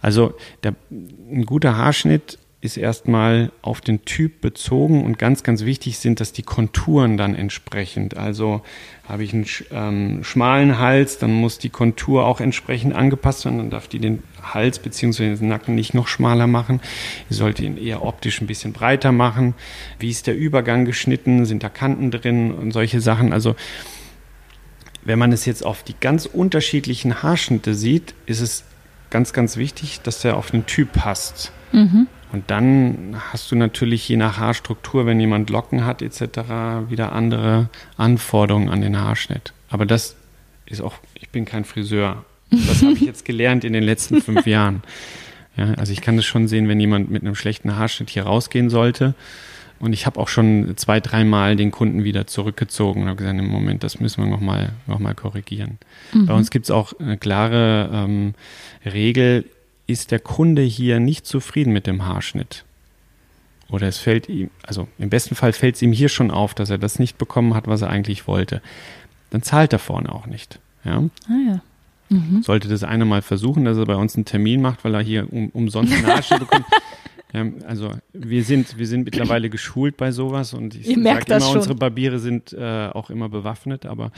Also 0.00 0.34
der, 0.62 0.74
ein 0.90 1.44
guter 1.44 1.76
Haarschnitt 1.76 2.38
ist 2.62 2.76
erstmal 2.78 3.52
auf 3.62 3.80
den 3.80 4.04
Typ 4.06 4.40
bezogen 4.40 5.04
und 5.04 5.18
ganz, 5.18 5.42
ganz 5.42 5.64
wichtig 5.64 5.98
sind, 5.98 6.20
dass 6.20 6.32
die 6.32 6.42
Konturen 6.42 7.16
dann 7.16 7.34
entsprechend. 7.34 8.16
Also 8.16 8.62
habe 9.06 9.24
ich 9.24 9.34
einen 9.34 9.46
ähm, 9.70 10.24
schmalen 10.24 10.78
Hals, 10.78 11.18
dann 11.18 11.32
muss 11.32 11.58
die 11.58 11.68
Kontur 11.68 12.24
auch 12.24 12.40
entsprechend 12.40 12.94
angepasst 12.94 13.44
werden. 13.44 13.58
Dann 13.58 13.70
darf 13.70 13.88
die 13.88 13.98
den 13.98 14.22
Hals 14.42 14.78
bzw. 14.78 15.36
den 15.36 15.48
Nacken 15.48 15.74
nicht 15.74 15.94
noch 15.94 16.08
schmaler 16.08 16.46
machen. 16.46 16.80
Ihr 17.30 17.36
sollt 17.36 17.60
ihn 17.60 17.76
eher 17.76 18.02
optisch 18.02 18.40
ein 18.40 18.46
bisschen 18.46 18.72
breiter 18.72 19.12
machen. 19.12 19.54
Wie 19.98 20.10
ist 20.10 20.26
der 20.26 20.36
Übergang 20.36 20.86
geschnitten? 20.86 21.44
Sind 21.44 21.62
da 21.62 21.68
Kanten 21.68 22.10
drin 22.10 22.52
und 22.52 22.72
solche 22.72 23.00
Sachen? 23.00 23.32
Also 23.32 23.54
wenn 25.06 25.18
man 25.18 25.32
es 25.32 25.46
jetzt 25.46 25.64
auf 25.64 25.84
die 25.84 25.94
ganz 25.98 26.26
unterschiedlichen 26.26 27.22
Haarschnitte 27.22 27.74
sieht, 27.74 28.14
ist 28.26 28.40
es 28.40 28.64
ganz, 29.08 29.32
ganz 29.32 29.56
wichtig, 29.56 30.00
dass 30.02 30.20
der 30.20 30.36
auf 30.36 30.50
den 30.50 30.66
Typ 30.66 30.92
passt. 30.92 31.52
Mhm. 31.72 32.08
Und 32.32 32.50
dann 32.50 33.16
hast 33.32 33.50
du 33.52 33.56
natürlich 33.56 34.08
je 34.08 34.16
nach 34.16 34.38
Haarstruktur, 34.38 35.06
wenn 35.06 35.20
jemand 35.20 35.48
Locken 35.48 35.84
hat 35.84 36.02
etc., 36.02 36.90
wieder 36.90 37.12
andere 37.12 37.70
Anforderungen 37.96 38.68
an 38.68 38.80
den 38.80 38.98
Haarschnitt. 38.98 39.52
Aber 39.70 39.86
das 39.86 40.16
ist 40.66 40.80
auch, 40.80 40.94
ich 41.14 41.28
bin 41.28 41.44
kein 41.44 41.64
Friseur. 41.64 42.24
Das 42.50 42.82
habe 42.82 42.94
ich 42.94 43.02
jetzt 43.02 43.24
gelernt 43.24 43.64
in 43.64 43.72
den 43.72 43.84
letzten 43.84 44.20
fünf 44.20 44.44
Jahren. 44.46 44.82
Ja, 45.56 45.74
also 45.74 45.92
ich 45.92 46.00
kann 46.00 46.16
das 46.16 46.26
schon 46.26 46.48
sehen, 46.48 46.68
wenn 46.68 46.80
jemand 46.80 47.10
mit 47.10 47.22
einem 47.22 47.36
schlechten 47.36 47.76
Haarschnitt 47.76 48.10
hier 48.10 48.24
rausgehen 48.24 48.70
sollte 48.70 49.14
und 49.78 49.92
ich 49.92 50.06
habe 50.06 50.18
auch 50.18 50.28
schon 50.28 50.76
zwei, 50.76 51.00
dreimal 51.00 51.56
den 51.56 51.70
Kunden 51.70 52.04
wieder 52.04 52.26
zurückgezogen 52.26 53.02
und 53.02 53.08
habe 53.08 53.16
gesagt, 53.16 53.38
im 53.38 53.48
Moment, 53.48 53.84
das 53.84 54.00
müssen 54.00 54.24
wir 54.24 54.30
nochmal 54.30 54.72
noch 54.86 54.98
mal 54.98 55.14
korrigieren. 55.14 55.78
Mhm. 56.12 56.26
Bei 56.26 56.34
uns 56.34 56.50
gibt 56.50 56.64
es 56.66 56.70
auch 56.70 56.98
eine 56.98 57.18
klare 57.18 57.90
ähm, 57.92 58.34
Regel, 58.84 59.44
ist 59.86 60.10
der 60.10 60.18
Kunde 60.18 60.62
hier 60.62 60.98
nicht 60.98 61.26
zufrieden 61.26 61.72
mit 61.72 61.86
dem 61.86 62.06
Haarschnitt? 62.06 62.64
Oder 63.68 63.88
es 63.88 63.98
fällt 63.98 64.28
ihm, 64.28 64.50
also 64.62 64.88
im 64.98 65.10
besten 65.10 65.34
Fall 65.34 65.52
fällt 65.52 65.76
es 65.76 65.82
ihm 65.82 65.92
hier 65.92 66.08
schon 66.08 66.30
auf, 66.30 66.54
dass 66.54 66.70
er 66.70 66.78
das 66.78 66.98
nicht 66.98 67.18
bekommen 67.18 67.54
hat, 67.54 67.66
was 67.66 67.82
er 67.82 67.90
eigentlich 67.90 68.26
wollte. 68.26 68.62
Dann 69.30 69.42
zahlt 69.42 69.72
er 69.72 69.78
vorne 69.78 70.12
auch 70.12 70.26
nicht. 70.26 70.60
Ja? 70.84 71.02
Ah 71.28 71.50
ja. 71.50 71.60
Mhm. 72.08 72.42
Sollte 72.42 72.68
das 72.68 72.84
eine 72.84 73.04
mal 73.04 73.22
versuchen, 73.22 73.64
dass 73.64 73.76
er 73.76 73.86
bei 73.86 73.96
uns 73.96 74.14
einen 74.14 74.24
Termin 74.24 74.62
macht, 74.62 74.84
weil 74.84 74.94
er 74.94 75.02
hier 75.02 75.32
um, 75.32 75.48
umsonst 75.48 75.92
einen 75.92 76.06
Haarschnitt 76.06 76.40
bekommt, 76.40 76.64
Ja, 77.32 77.44
also 77.66 77.92
wir 78.12 78.44
sind, 78.44 78.78
wir 78.78 78.86
sind 78.86 79.04
mittlerweile 79.04 79.50
geschult 79.50 79.96
bei 79.96 80.12
sowas 80.12 80.54
und 80.54 80.74
ich 80.74 80.86
sage 80.86 81.00
immer, 81.00 81.40
schon. 81.40 81.56
unsere 81.56 81.74
Barbiere 81.74 82.18
sind 82.18 82.52
äh, 82.52 82.88
auch 82.92 83.10
immer 83.10 83.28
bewaffnet, 83.28 83.84
aber 83.84 84.12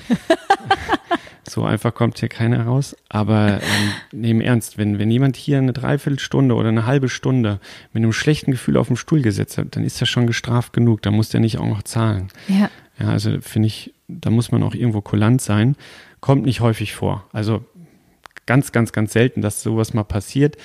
so 1.48 1.64
einfach 1.64 1.94
kommt 1.94 2.18
hier 2.18 2.28
keiner 2.28 2.64
raus. 2.64 2.96
Aber 3.08 3.60
ähm, 3.62 4.20
nehmen 4.20 4.40
ernst, 4.40 4.78
wenn, 4.78 4.98
wenn 4.98 5.10
jemand 5.10 5.36
hier 5.36 5.58
eine 5.58 5.72
Dreiviertelstunde 5.72 6.54
oder 6.54 6.68
eine 6.68 6.86
halbe 6.86 7.08
Stunde 7.08 7.60
mit 7.92 8.02
einem 8.02 8.12
schlechten 8.12 8.50
Gefühl 8.50 8.76
auf 8.76 8.88
den 8.88 8.96
Stuhl 8.96 9.22
gesetzt 9.22 9.58
hat, 9.58 9.74
dann 9.74 9.84
ist 9.84 10.00
er 10.00 10.06
schon 10.06 10.26
gestraft 10.26 10.72
genug, 10.72 11.02
da 11.02 11.10
muss 11.10 11.30
der 11.30 11.40
nicht 11.40 11.58
auch 11.58 11.66
noch 11.66 11.82
zahlen. 11.82 12.28
Ja. 12.48 12.70
Ja, 13.00 13.10
also 13.10 13.40
finde 13.40 13.68
ich, 13.68 13.94
da 14.08 14.30
muss 14.30 14.50
man 14.50 14.62
auch 14.62 14.74
irgendwo 14.74 15.00
kulant 15.00 15.40
sein. 15.40 15.76
Kommt 16.20 16.44
nicht 16.44 16.60
häufig 16.60 16.94
vor. 16.94 17.24
Also 17.32 17.64
ganz, 18.46 18.72
ganz, 18.72 18.92
ganz 18.92 19.12
selten, 19.12 19.40
dass 19.40 19.62
sowas 19.62 19.94
mal 19.94 20.04
passiert. 20.04 20.56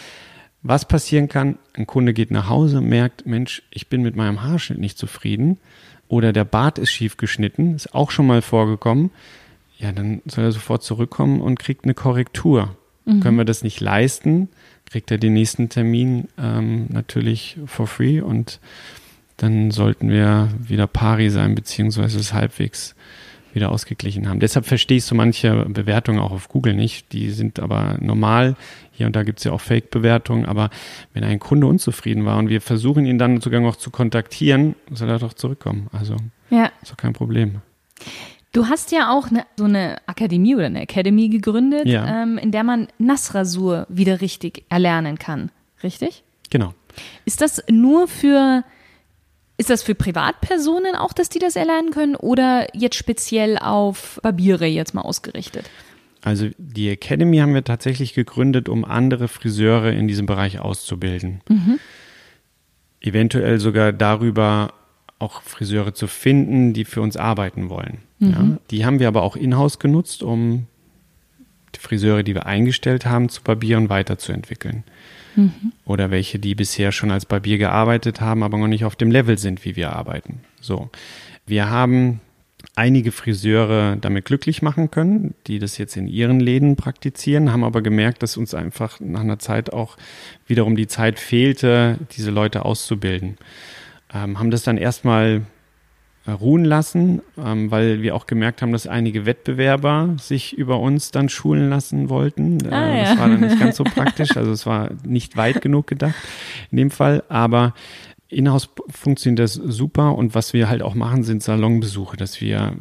Was 0.64 0.88
passieren 0.88 1.28
kann, 1.28 1.58
ein 1.74 1.86
Kunde 1.86 2.14
geht 2.14 2.32
nach 2.32 2.48
Hause, 2.48 2.80
merkt, 2.80 3.26
Mensch, 3.26 3.64
ich 3.70 3.90
bin 3.90 4.02
mit 4.02 4.16
meinem 4.16 4.44
Haarschnitt 4.44 4.80
nicht 4.80 4.98
zufrieden 4.98 5.58
oder 6.08 6.32
der 6.32 6.46
Bart 6.46 6.78
ist 6.78 6.92
schief 6.92 7.18
geschnitten, 7.18 7.76
ist 7.76 7.94
auch 7.94 8.12
schon 8.12 8.28
mal 8.28 8.42
vorgekommen. 8.42 9.12
Ja, 9.78 9.92
dann 9.92 10.22
soll 10.26 10.46
er 10.46 10.52
sofort 10.54 10.84
zurückkommen 10.84 11.42
und 11.42 11.60
kriegt 11.60 11.84
eine 11.84 11.94
Korrektur. 11.94 12.78
Mhm. 13.06 13.20
Können 13.20 13.38
wir 13.38 13.46
das 13.46 13.64
nicht 13.64 13.82
leisten, 13.82 14.48
kriegt 14.86 15.12
er 15.12 15.18
den 15.18 15.34
nächsten 15.34 15.68
Termin 15.68 16.30
ähm, 16.38 16.88
natürlich 16.90 17.58
for 17.66 17.88
free 17.88 18.22
und 18.22 18.62
dann 19.36 19.72
sollten 19.72 20.10
wir 20.10 20.50
wieder 20.60 20.88
pari 20.88 21.30
sein, 21.30 21.56
beziehungsweise 21.56 22.20
es 22.20 22.34
halbwegs 22.34 22.96
wieder 23.54 23.72
ausgeglichen 23.72 24.28
haben. 24.28 24.40
Deshalb 24.40 24.66
verstehe 24.66 24.98
ich 24.98 25.06
so 25.06 25.16
manche 25.16 25.66
Bewertungen 25.70 26.20
auch 26.20 26.32
auf 26.32 26.50
Google 26.50 26.74
nicht. 26.74 27.12
Die 27.14 27.30
sind 27.32 27.60
aber 27.60 27.98
normal. 28.00 28.56
Hier 28.92 29.08
und 29.08 29.16
da 29.16 29.24
gibt 29.24 29.40
es 29.40 29.46
ja 29.46 29.52
auch 29.52 29.62
Fake-Bewertungen. 29.62 30.46
Aber 30.46 30.70
wenn 31.14 31.24
ein 31.24 31.40
Kunde 31.40 31.68
unzufrieden 31.68 32.26
war 32.26 32.38
und 32.38 32.50
wir 32.50 32.62
versuchen 32.62 33.06
ihn 33.06 33.18
dann 33.18 33.42
sogar 33.42 33.62
noch 33.62 33.76
zu 33.76 33.92
kontaktieren, 33.92 34.76
soll 34.92 35.10
er 35.10 35.20
doch 35.20 35.34
zurückkommen. 35.34 35.88
Also 35.92 36.16
ja. 36.50 36.72
ist 36.82 36.92
doch 36.92 36.98
kein 36.98 37.14
Problem. 37.14 37.62
Du 38.52 38.68
hast 38.68 38.92
ja 38.92 39.12
auch 39.12 39.32
eine, 39.32 39.46
so 39.58 39.64
eine 39.64 39.98
Akademie 40.06 40.56
oder 40.56 40.68
eine 40.68 40.82
Academy 40.82 41.30
gegründet, 41.30 41.88
ja. 41.88 42.24
ähm, 42.24 42.38
in 42.38 42.52
der 42.52 42.64
man 42.64 42.88
Nassrasur 43.00 43.88
wieder 43.90 44.22
richtig 44.22 44.64
erlernen 44.70 45.18
kann. 45.18 45.50
Richtig? 45.82 46.24
Genau. 46.52 46.74
Ist 47.26 47.42
das 47.42 47.64
nur 47.68 48.08
für 48.08 48.64
ist 49.58 49.70
das 49.70 49.84
für 49.84 49.96
Privatpersonen 49.96 50.96
auch, 50.96 51.14
dass 51.14 51.30
die 51.30 51.40
das 51.40 51.56
erlernen 51.56 51.92
können 51.92 52.16
oder 52.16 52.68
jetzt 52.76 52.96
speziell 52.96 53.58
auf 53.58 54.20
Barbiere 54.24 54.66
jetzt 54.66 54.94
mal 54.94 55.02
ausgerichtet? 55.02 55.70
Also 56.22 56.50
die 56.58 56.90
Academy 56.90 57.38
haben 57.38 57.54
wir 57.54 57.64
tatsächlich 57.64 58.14
gegründet, 58.14 58.70
um 58.70 58.86
andere 58.86 59.28
Friseure 59.28 59.92
in 59.92 60.08
diesem 60.08 60.26
Bereich 60.26 60.60
auszubilden. 60.60 61.42
Mhm. 61.50 61.80
Eventuell 63.02 63.60
sogar 63.60 63.92
darüber 63.92 64.74
auch 65.20 65.42
Friseure 65.42 65.94
zu 65.94 66.08
finden, 66.08 66.74
die 66.74 66.86
für 66.86 67.02
uns 67.02 67.18
arbeiten 67.18 67.70
wollen. 67.70 68.00
Mhm. 68.20 68.32
Ja, 68.32 68.58
die 68.72 68.86
haben 68.86 69.00
wir 69.00 69.08
aber 69.08 69.24
auch 69.24 69.36
in-house 69.36 69.80
genutzt, 69.80 70.24
um 70.24 70.68
die 71.76 71.80
Friseure, 71.80 72.24
die 72.24 72.36
wir 72.36 72.46
eingestellt 72.46 73.06
haben, 73.06 73.30
zu 73.30 73.42
Barbieren 73.42 73.90
weiterzuentwickeln. 73.90 74.84
Mhm. 75.36 75.74
Oder 75.86 76.12
welche, 76.12 76.40
die 76.40 76.56
bisher 76.56 76.92
schon 76.92 77.12
als 77.12 77.26
Barbier 77.26 77.58
gearbeitet 77.58 78.22
haben, 78.22 78.44
aber 78.44 78.58
noch 78.58 78.68
nicht 78.68 78.86
auf 78.86 78.96
dem 78.96 79.12
Level 79.12 79.38
sind, 79.38 79.66
wie 79.66 79.76
wir 79.76 79.94
arbeiten. 79.94 80.42
So. 80.62 80.90
Wir 81.46 81.70
haben 81.70 82.22
einige 82.76 83.12
Friseure 83.12 83.98
damit 83.98 84.26
glücklich 84.26 84.62
machen 84.62 84.90
können, 84.90 85.36
die 85.48 85.60
das 85.60 85.78
jetzt 85.78 85.96
in 85.96 86.08
ihren 86.08 86.40
Läden 86.40 86.76
praktizieren, 86.76 87.52
haben 87.52 87.64
aber 87.64 87.82
gemerkt, 87.82 88.24
dass 88.24 88.38
uns 88.38 88.54
einfach 88.54 89.00
nach 89.00 89.22
einer 89.22 89.40
Zeit 89.40 89.72
auch 89.72 89.98
wiederum 90.48 90.76
die 90.76 90.88
Zeit 90.88 91.20
fehlte, 91.20 92.00
diese 92.16 92.32
Leute 92.32 92.66
auszubilden. 92.66 93.38
Ähm, 94.14 94.40
haben 94.40 94.52
das 94.52 94.64
dann 94.64 94.78
erstmal 94.78 95.44
ruhen 96.28 96.64
lassen, 96.64 97.22
ähm, 97.38 97.70
weil 97.70 98.02
wir 98.02 98.16
auch 98.16 98.28
gemerkt 98.28 98.62
haben, 98.62 98.72
dass 98.72 98.88
einige 98.88 99.26
Wettbewerber 99.26 100.16
sich 100.18 100.58
über 100.58 100.80
uns 100.80 101.12
dann 101.12 101.28
schulen 101.28 101.70
lassen 101.70 102.10
wollten. 102.10 102.64
Äh, 102.66 102.74
ah, 102.74 102.96
ja. 102.96 103.04
Das 103.04 103.20
war 103.20 103.30
dann 103.30 103.42
nicht 103.42 103.60
ganz 103.60 103.76
so 103.76 103.84
praktisch, 103.96 104.38
also 104.38 104.52
es 104.52 104.66
war 104.66 104.90
nicht 105.06 105.36
weit 105.36 105.62
genug 105.62 105.88
gedacht 105.88 106.16
in 106.72 106.78
dem 106.78 106.92
Fall, 106.92 107.24
aber 107.28 107.74
Inhouse 108.30 108.70
funktioniert 108.90 109.40
das 109.40 109.54
super 109.54 110.16
und 110.16 110.34
was 110.34 110.54
wir 110.54 110.70
halt 110.70 110.82
auch 110.82 110.96
machen, 110.96 111.24
sind 111.24 111.44
Salonbesuche, 111.44 112.18
dass 112.18 112.42
wir 112.42 112.74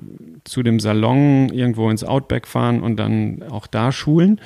zu 0.45 0.63
dem 0.63 0.81
Salon 0.81 1.51
irgendwo 1.51 1.91
ins 1.91 2.05
Outback 2.05 2.47
fahren 2.47 2.83
und 2.83 2.97
dann 2.97 3.43
auch 3.51 3.67
da 3.67 3.93
schulen. 3.93 4.41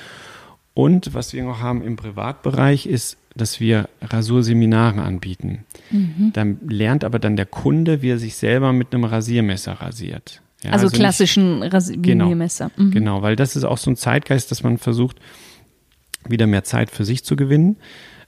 Und 0.73 1.15
was 1.15 1.33
wir 1.33 1.43
noch 1.43 1.59
haben 1.59 1.81
im 1.81 1.95
Privatbereich 1.95 2.85
ist 2.85 3.17
dass 3.37 3.59
wir 3.59 3.89
Rasurseminare 4.01 5.01
anbieten. 5.01 5.65
Mhm. 5.91 6.31
Dann 6.33 6.59
lernt 6.67 7.03
aber 7.03 7.19
dann 7.19 7.35
der 7.35 7.45
Kunde, 7.45 8.01
wie 8.01 8.09
er 8.09 8.19
sich 8.19 8.35
selber 8.35 8.73
mit 8.73 8.93
einem 8.93 9.03
Rasiermesser 9.03 9.73
rasiert. 9.73 10.41
Ja, 10.63 10.71
also, 10.71 10.87
also, 10.87 10.97
klassischen 10.97 11.59
nicht, 11.59 11.73
Rasiermesser. 11.73 12.71
Genau, 12.75 12.87
mhm. 12.87 12.91
genau, 12.91 13.21
weil 13.21 13.35
das 13.35 13.55
ist 13.55 13.63
auch 13.63 13.77
so 13.77 13.91
ein 13.91 13.95
Zeitgeist, 13.95 14.51
dass 14.51 14.63
man 14.63 14.77
versucht, 14.77 15.17
wieder 16.27 16.47
mehr 16.47 16.63
Zeit 16.63 16.91
für 16.91 17.05
sich 17.05 17.23
zu 17.23 17.35
gewinnen. 17.35 17.77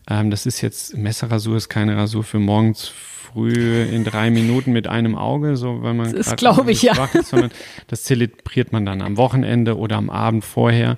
Ähm, 0.09 0.29
das 0.31 0.45
ist 0.45 0.61
jetzt, 0.61 0.95
Messerrasur 0.95 1.57
ist 1.57 1.69
keine 1.69 1.97
Rasur 1.97 2.23
für 2.23 2.39
morgens 2.39 2.87
früh 2.87 3.83
in 3.83 4.03
drei 4.03 4.31
Minuten 4.31 4.71
mit 4.71 4.87
einem 4.87 5.15
Auge, 5.15 5.55
so 5.55 5.83
wenn 5.83 5.97
man 5.97 6.15
das 6.15 6.35
glaube 6.35 6.71
ich 6.71 6.81
ja, 6.81 6.93
ist, 7.13 7.29
sondern 7.29 7.51
das 7.87 8.03
zelebriert 8.03 8.71
man 8.71 8.85
dann 8.85 9.01
am 9.01 9.17
Wochenende 9.17 9.77
oder 9.77 9.97
am 9.97 10.09
Abend 10.09 10.43
vorher 10.43 10.97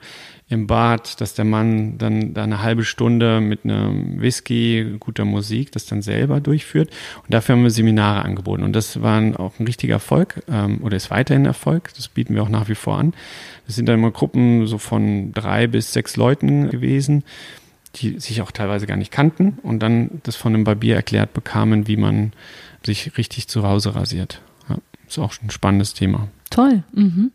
im 0.52 0.68
Bad, 0.68 1.22
dass 1.22 1.34
der 1.34 1.46
Mann 1.46 1.98
dann 1.98 2.34
da 2.34 2.44
eine 2.44 2.62
halbe 2.62 2.84
Stunde 2.84 3.40
mit 3.40 3.64
einem 3.64 4.20
Whisky, 4.20 4.98
guter 5.00 5.24
Musik, 5.24 5.72
das 5.72 5.86
dann 5.86 6.02
selber 6.02 6.42
durchführt. 6.42 6.90
Und 7.24 7.34
dafür 7.34 7.56
haben 7.56 7.64
wir 7.64 7.72
Seminare 7.72 8.26
angeboten. 8.26 8.64
Und 8.64 8.74
das 8.74 9.02
war 9.02 9.22
auch 9.40 9.58
ein 9.60 9.66
richtiger 9.66 9.94
Erfolg 9.94 10.44
ähm, 10.50 10.80
oder 10.82 10.98
ist 10.98 11.10
weiterhin 11.10 11.46
Erfolg. 11.46 11.92
Das 11.96 12.10
bieten 12.10 12.36
wir 12.36 12.44
auch 12.44 12.50
nach 12.50 12.68
wie 12.68 12.76
vor 12.76 12.98
an. 12.98 13.14
Das 13.66 13.78
sind 13.78 13.88
dann 13.88 13.96
immer 13.96 14.12
Gruppen 14.12 14.68
so 14.68 14.78
von 14.78 15.32
drei 15.32 15.68
bis 15.68 15.94
sechs 15.94 16.18
Leuten 16.18 16.70
gewesen, 16.70 17.24
die 17.96 18.20
sich 18.20 18.42
auch 18.42 18.52
teilweise 18.52 18.88
gar 18.88 18.98
nicht 18.98 19.12
kannten 19.12 19.58
und 19.64 19.80
dann 19.80 20.22
das 20.24 20.36
von 20.36 20.54
einem 20.54 20.66
Barbier 20.66 20.96
erklärt 20.96 21.34
bekamen, 21.34 21.88
wie 21.88 21.96
man 21.96 22.34
sich 22.84 23.18
richtig 23.18 23.48
zu 23.48 23.64
Hause 23.64 23.96
rasiert. 23.96 24.42
Ja, 24.68 24.80
ist 25.08 25.18
auch 25.18 25.34
ein 25.42 25.50
spannendes 25.50 25.94
Thema. 25.94 26.28
Toll. 26.50 26.84
Mhm. 26.92 27.32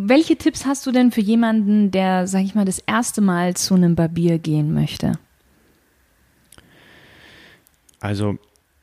Welche 0.00 0.36
Tipps 0.36 0.64
hast 0.64 0.86
du 0.86 0.92
denn 0.92 1.10
für 1.10 1.20
jemanden, 1.20 1.90
der, 1.90 2.28
sag 2.28 2.44
ich 2.44 2.54
mal, 2.54 2.64
das 2.64 2.78
erste 2.78 3.20
Mal 3.20 3.54
zu 3.54 3.74
einem 3.74 3.96
Barbier 3.96 4.38
gehen 4.38 4.72
möchte? 4.72 5.18
Also 7.98 8.38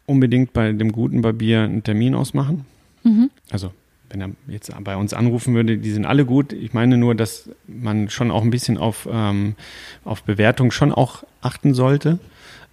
unbedingt 0.06 0.52
bei 0.52 0.74
dem 0.74 0.92
guten 0.92 1.22
Barbier 1.22 1.62
einen 1.62 1.84
Termin 1.84 2.16
ausmachen. 2.16 2.66
Mhm. 3.04 3.30
Also 3.50 3.72
wenn 4.10 4.20
er 4.20 4.32
jetzt 4.50 4.74
bei 4.84 4.98
uns 4.98 5.14
anrufen 5.14 5.56
würde, 5.56 5.78
die 5.78 5.92
sind 5.92 6.06
alle 6.06 6.26
gut. 6.26 6.52
Ich 6.52 6.74
meine 6.74 6.98
nur, 6.98 7.16
dass 7.16 7.50
man 7.66 8.10
schon 8.10 8.30
auch 8.30 8.44
ein 8.44 8.50
bisschen 8.50 8.78
auf, 8.78 9.08
ähm, 9.10 9.56
auf 10.04 10.24
Bewertung 10.24 10.72
schon 10.72 10.92
auch 10.92 11.24
achten 11.40 11.74
sollte. 11.74 12.20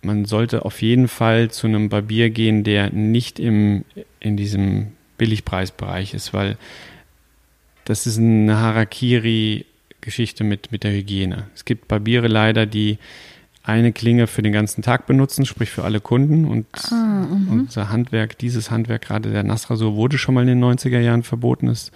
Man 0.02 0.24
sollte 0.24 0.64
auf 0.64 0.82
jeden 0.82 1.06
Fall 1.06 1.52
zu 1.52 1.68
einem 1.68 1.90
Barbier 1.90 2.30
gehen, 2.30 2.64
der 2.64 2.90
nicht 2.90 3.38
im, 3.38 3.84
in 4.18 4.36
diesem 4.36 4.88
Billigpreisbereich 5.16 6.12
ist, 6.12 6.34
weil 6.34 6.56
das 7.84 8.06
ist 8.06 8.18
eine 8.18 8.58
Harakiri-Geschichte 8.58 10.44
mit, 10.44 10.72
mit 10.72 10.84
der 10.84 10.92
Hygiene. 10.92 11.46
Es 11.54 11.64
gibt 11.64 11.88
Barbiere 11.88 12.28
leider, 12.28 12.66
die 12.66 12.98
eine 13.64 13.92
Klinge 13.92 14.26
für 14.26 14.42
den 14.42 14.52
ganzen 14.52 14.82
Tag 14.82 15.06
benutzen, 15.06 15.46
sprich 15.46 15.70
für 15.70 15.84
alle 15.84 16.00
Kunden. 16.00 16.46
Und 16.46 16.66
ah, 16.90 17.26
unser 17.48 17.90
Handwerk, 17.90 18.38
dieses 18.38 18.70
Handwerk, 18.70 19.02
gerade 19.02 19.30
der 19.30 19.44
Nasrasur, 19.44 19.94
wurde 19.94 20.18
schon 20.18 20.34
mal 20.34 20.48
in 20.48 20.60
den 20.60 20.64
90er 20.64 20.98
Jahren 20.98 21.22
verboten, 21.22 21.68
ist 21.68 21.92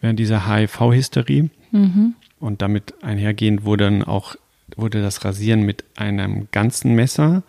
während 0.00 0.18
dieser 0.18 0.46
HIV-Hysterie. 0.48 1.50
Mhm. 1.72 2.14
Und 2.38 2.62
damit 2.62 2.94
einhergehend 3.02 3.64
wurde 3.64 3.84
dann 3.84 4.04
auch, 4.04 4.36
wurde 4.76 5.02
das 5.02 5.24
Rasieren 5.24 5.62
mit 5.62 5.84
einem 5.96 6.48
ganzen 6.52 6.94
Messer 6.94 7.42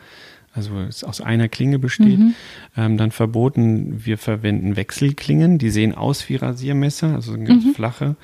also 0.53 0.79
es 0.81 1.03
aus 1.03 1.19
einer 1.19 1.49
Klinge 1.49 1.79
besteht, 1.79 2.19
mhm. 2.19 2.35
ähm, 2.77 2.97
dann 2.97 3.11
verboten. 3.11 4.05
Wir 4.05 4.17
verwenden 4.17 4.75
Wechselklingen, 4.75 5.57
die 5.57 5.69
sehen 5.69 5.95
aus 5.95 6.29
wie 6.29 6.35
Rasiermesser, 6.35 7.15
also 7.15 7.33
ganz 7.33 7.65
mhm. 7.65 7.73
flache, 7.73 8.15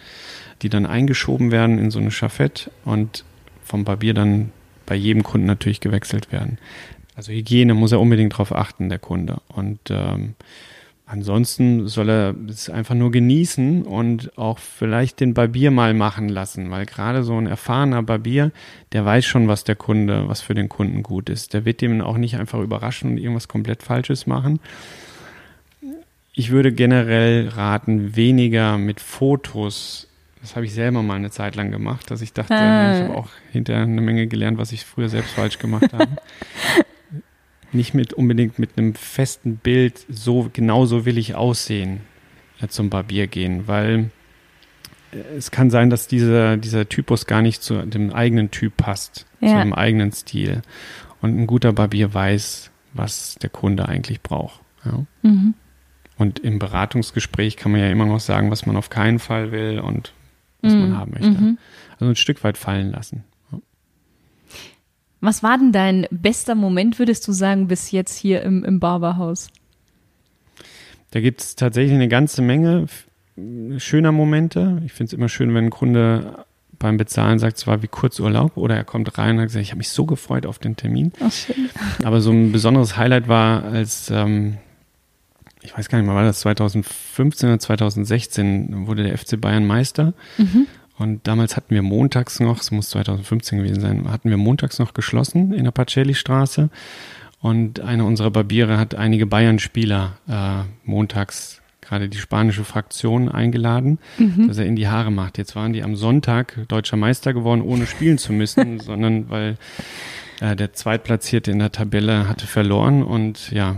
die 0.62 0.70
dann 0.70 0.86
eingeschoben 0.86 1.52
werden 1.52 1.80
in 1.80 1.90
so 1.92 2.00
eine 2.00 2.12
Schafett 2.12 2.70
und 2.86 3.26
vom 3.64 3.84
Barbier 3.84 4.14
dann 4.14 4.52
bei 4.86 4.96
jedem 4.96 5.24
Kunden 5.24 5.48
natürlich 5.48 5.80
gewechselt 5.80 6.32
werden. 6.32 6.58
Also 7.16 7.32
Hygiene 7.32 7.74
muss 7.74 7.92
er 7.92 8.00
unbedingt 8.00 8.34
darauf 8.34 8.56
achten, 8.56 8.90
der 8.90 9.00
Kunde. 9.00 9.42
Und 9.50 9.80
ähm, 9.90 10.36
Ansonsten 11.12 11.88
soll 11.88 12.08
er 12.08 12.36
es 12.48 12.70
einfach 12.70 12.94
nur 12.94 13.10
genießen 13.10 13.82
und 13.82 14.38
auch 14.38 14.60
vielleicht 14.60 15.20
den 15.22 15.34
Barbier 15.34 15.72
mal 15.72 15.96
machen 15.96 16.30
lassen, 16.30 16.70
weil 16.70 16.86
gerade 16.86 17.24
so 17.24 17.36
ein 17.36 17.48
erfahrener 17.48 18.04
Barbier, 18.04 18.52
der 18.92 19.06
weiß 19.06 19.26
schon, 19.26 19.48
was 19.48 19.64
der 19.64 19.76
Kunde, 19.76 20.28
was 20.28 20.42
für 20.42 20.54
den 20.54 20.70
Kunden 20.70 21.02
gut 21.02 21.32
ist. 21.32 21.56
Der 21.56 21.66
wird 21.66 21.82
dem 21.82 22.00
auch 22.02 22.18
nicht 22.18 22.38
einfach 22.38 22.60
überraschen 22.60 23.10
und 23.10 23.18
irgendwas 23.18 23.48
komplett 23.48 23.82
Falsches 23.82 24.28
machen. 24.28 24.60
Ich 26.34 26.52
würde 26.52 26.72
generell 26.72 27.48
raten, 27.48 28.16
weniger 28.16 28.78
mit 28.78 29.00
Fotos. 29.00 30.08
Das 30.42 30.56
habe 30.56 30.68
ich 30.68 30.76
selber 30.76 31.02
mal 31.02 31.16
eine 31.16 31.32
Zeit 31.32 31.56
lang 31.56 31.72
gemacht, 31.72 32.12
dass 32.12 32.22
ich 32.22 32.34
dachte, 32.34 32.54
ah. 32.54 32.94
ich 32.96 33.04
habe 33.06 33.18
auch 33.18 33.30
hinterher 33.52 33.82
eine 33.82 34.02
Menge 34.02 34.28
gelernt, 34.28 34.60
was 34.60 34.72
ich 34.74 34.86
früher 34.86 35.10
selbst 35.10 35.32
falsch 35.32 35.58
gemacht 35.58 35.92
habe. 35.92 36.08
nicht 37.72 37.94
mit 37.94 38.14
unbedingt 38.14 38.60
mit 38.60 38.78
einem 38.78 38.96
festen 38.96 39.58
Bild, 39.58 40.06
so 40.10 40.50
genauso 40.52 41.06
will 41.06 41.18
ich 41.18 41.36
aussehen, 41.36 42.02
äh, 42.62 42.68
zum 42.68 42.90
Barbier 42.90 43.28
gehen, 43.28 43.68
weil 43.68 44.12
äh, 45.12 45.18
es 45.38 45.52
kann 45.52 45.70
sein, 45.70 45.90
dass 45.90 46.08
dieser, 46.08 46.58
dieser 46.58 46.90
Typus 46.90 47.26
gar 47.26 47.42
nicht 47.42 47.62
zu 47.62 47.86
dem 47.86 48.12
eigenen 48.12 48.52
Typ 48.52 48.78
passt, 48.78 49.26
ja. 49.40 49.50
zu 49.50 49.56
einem 49.56 49.74
eigenen 49.74 50.12
Stil. 50.12 50.62
Und 51.22 51.38
ein 51.38 51.48
guter 51.48 51.74
Barbier 51.74 52.14
weiß, 52.14 52.72
was 52.94 53.36
der 53.36 53.50
Kunde 53.50 53.88
eigentlich 53.88 54.22
braucht. 54.22 54.62
Ja. 54.86 55.06
Mhm. 55.22 55.54
Und 56.18 56.40
im 56.40 56.60
Beratungsgespräch 56.60 57.56
kann 57.56 57.72
man 57.72 57.82
ja 57.82 57.90
immer 57.90 58.06
noch 58.06 58.20
sagen, 58.20 58.52
was 58.52 58.66
man 58.66 58.76
auf 58.76 58.90
keinen 58.90 59.20
Fall 59.20 59.52
will 59.52 59.80
und 59.80 60.14
was 60.62 60.74
mhm. 60.74 60.80
man 60.82 60.98
haben 60.98 61.12
möchte. 61.12 61.30
Mhm. 61.30 61.58
Also 61.94 62.06
ein 62.06 62.16
Stück 62.16 62.44
weit 62.44 62.58
fallen 62.58 62.92
lassen. 62.92 63.24
Was 65.22 65.44
war 65.44 65.58
denn 65.58 65.72
dein 65.72 66.08
bester 66.12 66.56
Moment, 66.56 67.00
würdest 67.00 67.28
du 67.28 67.32
sagen, 67.32 67.68
bis 67.68 67.92
jetzt 67.92 68.18
hier 68.18 68.42
im, 68.42 68.64
im 68.64 68.80
Barberhaus? 68.80 69.50
Da 71.12 71.20
gibt 71.20 71.42
es 71.42 71.56
tatsächlich 71.56 71.94
eine 71.94 72.08
ganze 72.08 72.42
Menge 72.42 72.88
schöner 73.78 74.12
Momente. 74.12 74.82
Ich 74.86 74.94
finde 74.94 75.10
es 75.10 75.14
immer 75.14 75.30
schön, 75.30 75.54
wenn 75.54 75.66
ein 75.66 75.70
Kunde 75.70 76.46
beim 76.78 76.98
Bezahlen 76.98 77.40
sagt, 77.40 77.58
es 77.58 77.68
war 77.68 77.82
wie 77.84 77.88
Kurzurlaub 77.88 78.56
oder 78.56 78.76
er 78.76 78.86
kommt 78.86 79.18
rein 79.18 79.36
und 79.36 79.42
hat 79.42 79.48
gesagt, 79.48 79.64
ich 79.64 79.72
habe 79.72 79.80
mich 79.80 79.90
so 79.90 80.06
gefreut 80.06 80.46
auf 80.46 80.60
den 80.60 80.76
Termin. 80.76 81.12
Ach, 81.20 81.32
schön. 81.32 81.70
Aber 82.04 82.22
so 82.22 82.32
ein 82.32 82.52
besonderes 82.52 82.96
Highlight 82.96 83.28
war, 83.28 83.64
als 83.64 84.10
ähm, 84.10 84.58
ich 85.62 85.78
weiß 85.78 85.90
gar 85.90 85.98
nicht 85.98 86.08
mehr, 86.08 86.16
war 86.16 86.24
das 86.24 86.40
2015 86.40 87.50
oder 87.50 87.60
2016, 87.60 88.88
wurde 88.88 89.04
der 89.04 89.18
FC 89.18 89.40
Bayern 89.40 89.68
Meister. 89.68 90.14
Mhm. 90.38 90.68
Und 91.00 91.28
damals 91.28 91.56
hatten 91.56 91.74
wir 91.74 91.82
montags 91.82 92.40
noch, 92.40 92.60
es 92.60 92.72
muss 92.72 92.90
2015 92.90 93.60
gewesen 93.60 93.80
sein, 93.82 94.12
hatten 94.12 94.30
wir 94.30 94.38
montags 94.38 94.80
noch 94.80 94.94
geschlossen 94.94 95.54
in 95.54 95.64
der 95.64 95.72
Pacelli-Straße. 95.72 96.70
Und 97.42 97.80
einer 97.80 98.06
unserer 98.06 98.32
Barbiere 98.32 98.78
hat 98.78 98.96
einige 98.96 99.26
Bayern-Spieler 99.26 100.18
äh, 100.28 100.64
montags 100.84 101.62
gerade 101.90 102.10
die 102.10 102.18
spanische 102.18 102.66
Fraktion 102.66 103.30
eingeladen, 103.30 103.98
mhm. 104.18 104.48
dass 104.48 104.58
er 104.58 104.66
in 104.66 104.76
die 104.76 104.88
Haare 104.88 105.10
macht. 105.10 105.38
Jetzt 105.38 105.56
waren 105.56 105.74
die 105.74 105.82
am 105.82 105.96
Sonntag 105.96 106.60
deutscher 106.68 106.98
Meister 106.98 107.34
geworden, 107.34 107.62
ohne 107.62 107.88
spielen 107.88 108.20
zu 108.20 108.32
müssen, 108.32 108.80
sondern 108.82 109.30
weil 109.30 109.58
äh, 110.40 110.56
der 110.56 110.74
Zweitplatzierte 110.74 111.50
in 111.50 111.60
der 111.60 111.72
Tabelle 111.72 112.28
hatte 112.28 112.46
verloren 112.46 113.02
und 113.02 113.52
ja, 113.52 113.78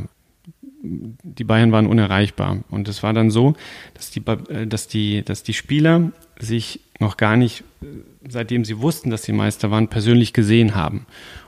die 0.83 1.43
Bayern 1.43 1.71
waren 1.71 1.85
unerreichbar. 1.85 2.63
Und 2.69 2.87
es 2.87 3.03
war 3.03 3.13
dann 3.13 3.29
so, 3.29 3.53
dass 3.93 4.09
die, 4.09 4.21
äh, 4.27 4.67
dass 4.67 4.87
die, 4.87 5.23
dass 5.23 5.43
die 5.43 5.53
Spieler 5.53 6.11
sich 6.39 6.81
noch 7.01 7.17
gar 7.17 7.35
nicht, 7.35 7.63
seitdem 8.27 8.63
sie 8.63 8.79
wussten, 8.79 9.09
dass 9.09 9.23
sie 9.23 9.33
Meister 9.33 9.71
waren, 9.71 9.87
persönlich 9.87 10.33
gesehen 10.33 10.75
haben. 10.75 11.05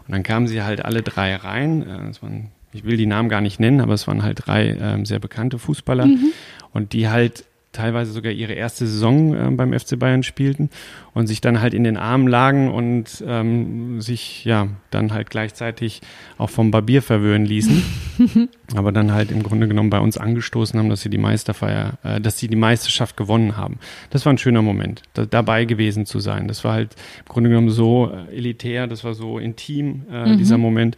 Und 0.07 0.11
dann 0.11 0.23
kamen 0.23 0.47
sie 0.47 0.61
halt 0.63 0.83
alle 0.83 1.01
drei 1.01 1.35
rein. 1.35 1.83
Äh, 1.83 2.21
waren, 2.21 2.49
ich 2.73 2.83
will 2.83 2.97
die 2.97 3.05
Namen 3.05 3.29
gar 3.29 3.41
nicht 3.41 3.59
nennen, 3.59 3.79
aber 3.79 3.93
es 3.93 4.07
waren 4.07 4.23
halt 4.23 4.45
drei 4.45 4.69
äh, 4.69 5.05
sehr 5.05 5.19
bekannte 5.19 5.59
Fußballer. 5.59 6.07
Mhm. 6.07 6.31
Und 6.71 6.93
die 6.93 7.07
halt 7.07 7.45
teilweise 7.73 8.11
sogar 8.11 8.31
ihre 8.31 8.53
erste 8.53 8.87
Saison 8.87 9.35
äh, 9.35 9.51
beim 9.51 9.77
FC 9.77 9.99
Bayern 9.99 10.23
spielten 10.23 10.69
und 11.13 11.27
sich 11.27 11.41
dann 11.41 11.59
halt 11.59 11.73
in 11.73 11.83
den 11.83 11.97
Armen 11.97 12.27
lagen 12.27 12.71
und 12.71 13.23
ähm, 13.27 13.99
sich 13.99 14.45
ja 14.45 14.69
dann 14.91 15.13
halt 15.13 15.29
gleichzeitig 15.29 16.01
auch 16.37 16.49
vom 16.49 16.71
Barbier 16.71 17.01
verwöhnen 17.01 17.45
ließen. 17.45 17.83
Aber 18.75 18.91
dann 18.91 19.11
halt 19.11 19.31
im 19.31 19.43
Grunde 19.43 19.67
genommen 19.67 19.89
bei 19.89 19.99
uns 19.99 20.17
angestoßen 20.17 20.79
haben, 20.79 20.89
dass 20.89 21.01
sie 21.01 21.09
die 21.09 21.17
Meisterfeier, 21.17 21.97
äh, 22.03 22.21
dass 22.21 22.39
sie 22.39 22.47
die 22.47 22.55
Meisterschaft 22.55 23.17
gewonnen 23.17 23.57
haben. 23.57 23.79
Das 24.11 24.25
war 24.25 24.33
ein 24.33 24.37
schöner 24.37 24.61
Moment, 24.61 25.01
da, 25.13 25.25
dabei 25.25 25.65
gewesen 25.65 26.05
zu 26.05 26.19
sein. 26.19 26.47
Das 26.47 26.63
war 26.63 26.73
halt 26.73 26.95
im 27.19 27.25
Grunde 27.25 27.49
genommen 27.49 27.69
so 27.69 28.11
äh, 28.11 28.35
elitär, 28.37 28.87
das 28.87 29.03
war 29.03 29.13
so 29.13 29.39
intim, 29.39 30.03
äh, 30.09 30.29
mhm. 30.29 30.37
dieser 30.37 30.57
Moment. 30.57 30.95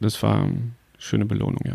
Das 0.00 0.22
war 0.22 0.44
eine 0.44 0.72
schöne 0.98 1.26
Belohnung, 1.26 1.60
ja. 1.64 1.74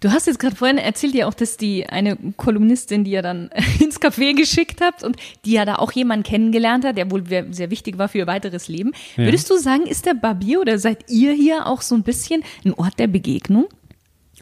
Du 0.00 0.10
hast 0.10 0.26
jetzt 0.26 0.38
gerade 0.38 0.56
vorhin 0.56 0.78
erzählt 0.78 1.14
ja 1.14 1.26
auch, 1.26 1.34
dass 1.34 1.56
die 1.56 1.86
eine 1.86 2.16
Kolumnistin, 2.36 3.04
die 3.04 3.12
ihr 3.12 3.22
dann 3.22 3.50
ins 3.80 4.00
Café 4.00 4.34
geschickt 4.34 4.80
habt 4.80 5.02
und 5.02 5.16
die 5.44 5.52
ja 5.52 5.64
da 5.64 5.76
auch 5.76 5.92
jemanden 5.92 6.24
kennengelernt 6.24 6.84
hat, 6.84 6.96
der 6.96 7.10
wohl 7.10 7.24
sehr 7.26 7.70
wichtig 7.70 7.98
war 7.98 8.08
für 8.08 8.18
ihr 8.18 8.26
weiteres 8.26 8.68
Leben. 8.68 8.92
Ja. 9.16 9.24
Würdest 9.24 9.50
du 9.50 9.56
sagen, 9.56 9.86
ist 9.86 10.06
der 10.06 10.14
Barbier 10.14 10.60
oder 10.60 10.78
seid 10.78 11.10
ihr 11.10 11.32
hier 11.32 11.66
auch 11.66 11.82
so 11.82 11.94
ein 11.94 12.02
bisschen 12.02 12.42
ein 12.64 12.74
Ort 12.74 12.98
der 12.98 13.08
Begegnung? 13.08 13.68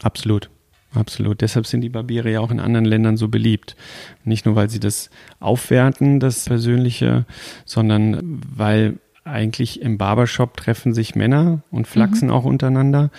Absolut. 0.02 0.50
Absolut. 0.94 1.42
Deshalb 1.42 1.66
sind 1.66 1.82
die 1.82 1.90
Barbiere 1.90 2.30
ja 2.30 2.40
auch 2.40 2.50
in 2.50 2.60
anderen 2.60 2.86
Ländern 2.86 3.16
so 3.18 3.28
beliebt. 3.28 3.76
Nicht 4.24 4.46
nur, 4.46 4.56
weil 4.56 4.70
sie 4.70 4.80
das 4.80 5.10
aufwerten, 5.38 6.18
das 6.18 6.46
Persönliche, 6.46 7.26
sondern 7.66 8.40
weil 8.56 8.98
eigentlich 9.22 9.82
im 9.82 9.98
Barbershop 9.98 10.56
treffen 10.56 10.94
sich 10.94 11.14
Männer 11.14 11.62
und 11.70 11.86
flachsen 11.86 12.28
mhm. 12.28 12.34
auch 12.34 12.44
untereinander 12.44 13.10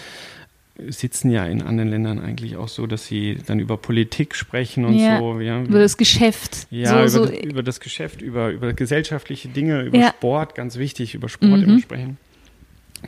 sitzen 0.87 1.29
ja 1.29 1.45
in 1.45 1.61
anderen 1.61 1.89
Ländern 1.89 2.19
eigentlich 2.19 2.57
auch 2.57 2.67
so, 2.67 2.87
dass 2.87 3.05
sie 3.05 3.37
dann 3.45 3.59
über 3.59 3.77
Politik 3.77 4.35
sprechen 4.35 4.85
und 4.85 4.95
ja, 4.95 5.19
so. 5.19 5.39
Ja. 5.39 5.61
Über 5.61 5.79
das 5.79 5.97
Geschäft. 5.97 6.67
Ja, 6.71 6.89
so, 6.89 6.97
über, 6.97 7.09
so. 7.09 7.25
Das, 7.25 7.45
über, 7.45 7.63
Das, 7.63 7.79
Geschäft, 7.79 8.21
über, 8.21 8.49
über 8.49 8.73
gesellschaftliche 8.73 9.49
Dinge, 9.49 9.81
über 9.83 9.97
ja. 9.97 10.09
Sport, 10.09 10.55
ganz 10.55 10.77
wichtig, 10.77 11.15
über 11.15 11.29
Sport 11.29 11.57
mhm. 11.57 11.63
immer 11.63 11.79
sprechen. 11.79 12.17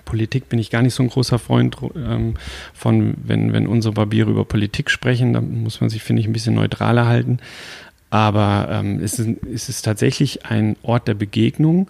Politik 0.05 0.49
bin 0.49 0.59
ich 0.59 0.69
gar 0.69 0.81
nicht 0.81 0.93
so 0.93 1.03
ein 1.03 1.09
großer 1.09 1.37
Freund 1.39 1.77
ähm, 1.95 2.35
von, 2.73 3.15
wenn, 3.23 3.51
wenn 3.53 3.67
unsere 3.67 3.93
Barbiere 3.93 4.31
über 4.31 4.45
Politik 4.45 4.89
sprechen, 4.89 5.33
da 5.33 5.41
muss 5.41 5.81
man 5.81 5.89
sich, 5.89 6.01
finde 6.01 6.21
ich, 6.21 6.27
ein 6.27 6.33
bisschen 6.33 6.55
neutraler 6.55 7.07
halten. 7.07 7.39
Aber 8.09 8.67
ähm, 8.71 8.99
es, 9.01 9.19
ist, 9.19 9.29
es 9.53 9.69
ist 9.69 9.83
tatsächlich 9.83 10.45
ein 10.45 10.75
Ort 10.83 11.07
der 11.07 11.13
Begegnung, 11.13 11.89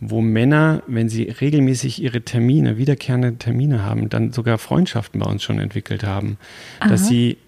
wo 0.00 0.20
Männer, 0.20 0.82
wenn 0.86 1.08
sie 1.08 1.24
regelmäßig 1.24 2.02
ihre 2.02 2.20
Termine, 2.20 2.76
wiederkehrende 2.76 3.36
Termine 3.36 3.82
haben, 3.82 4.08
dann 4.08 4.32
sogar 4.32 4.58
Freundschaften 4.58 5.20
bei 5.20 5.26
uns 5.26 5.42
schon 5.42 5.58
entwickelt 5.58 6.04
haben. 6.04 6.38
Aha. 6.80 6.90
Dass 6.90 7.08
sie 7.08 7.38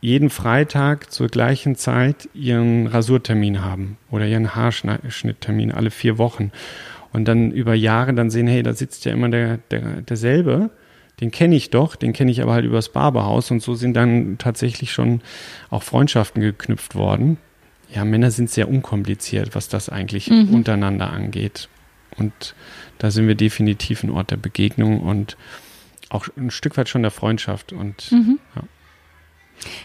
jeden 0.00 0.30
Freitag 0.30 1.12
zur 1.12 1.28
gleichen 1.28 1.76
Zeit 1.76 2.28
ihren 2.34 2.86
Rasurtermin 2.86 3.62
haben 3.62 3.98
oder 4.10 4.26
ihren 4.26 4.54
Haarschnitttermin 4.54 5.70
alle 5.70 5.90
vier 5.90 6.18
Wochen. 6.18 6.50
Und 7.12 7.28
dann 7.28 7.52
über 7.52 7.74
Jahre 7.74 8.14
dann 8.14 8.30
sehen, 8.30 8.46
hey, 8.46 8.62
da 8.62 8.72
sitzt 8.72 9.04
ja 9.04 9.12
immer 9.12 9.28
der, 9.28 9.58
der, 9.70 10.00
derselbe, 10.00 10.70
den 11.20 11.30
kenne 11.30 11.54
ich 11.54 11.70
doch, 11.70 11.94
den 11.94 12.12
kenne 12.12 12.32
ich 12.32 12.42
aber 12.42 12.54
halt 12.54 12.64
übers 12.64 12.88
Barberhaus 12.88 13.50
und 13.50 13.62
so 13.62 13.74
sind 13.74 13.94
dann 13.94 14.38
tatsächlich 14.38 14.92
schon 14.92 15.20
auch 15.70 15.82
Freundschaften 15.82 16.42
geknüpft 16.42 16.94
worden. 16.94 17.36
Ja, 17.94 18.04
Männer 18.04 18.30
sind 18.30 18.50
sehr 18.50 18.68
unkompliziert, 18.68 19.54
was 19.54 19.68
das 19.68 19.90
eigentlich 19.90 20.30
mhm. 20.30 20.48
untereinander 20.54 21.12
angeht. 21.12 21.68
Und 22.16 22.54
da 22.98 23.10
sind 23.10 23.28
wir 23.28 23.34
definitiv 23.34 24.02
ein 24.02 24.10
Ort 24.10 24.30
der 24.30 24.36
Begegnung 24.36 25.00
und 25.00 25.36
auch 26.08 26.28
ein 26.36 26.50
Stück 26.50 26.76
weit 26.76 26.88
schon 26.88 27.02
der 27.02 27.10
Freundschaft. 27.10 27.72
Und 27.72 28.12
mhm. 28.12 28.38
ja. 28.54 28.62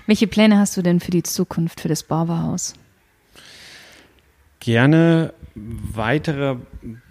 Welche 0.06 0.28
Pläne 0.28 0.58
hast 0.58 0.76
du 0.78 0.82
denn 0.82 1.00
für 1.00 1.12
die 1.12 1.24
Zukunft, 1.24 1.82
für 1.82 1.88
das 1.88 2.04
Barberhaus? 2.04 2.74
Gerne 4.60 5.34
weitere 5.56 6.58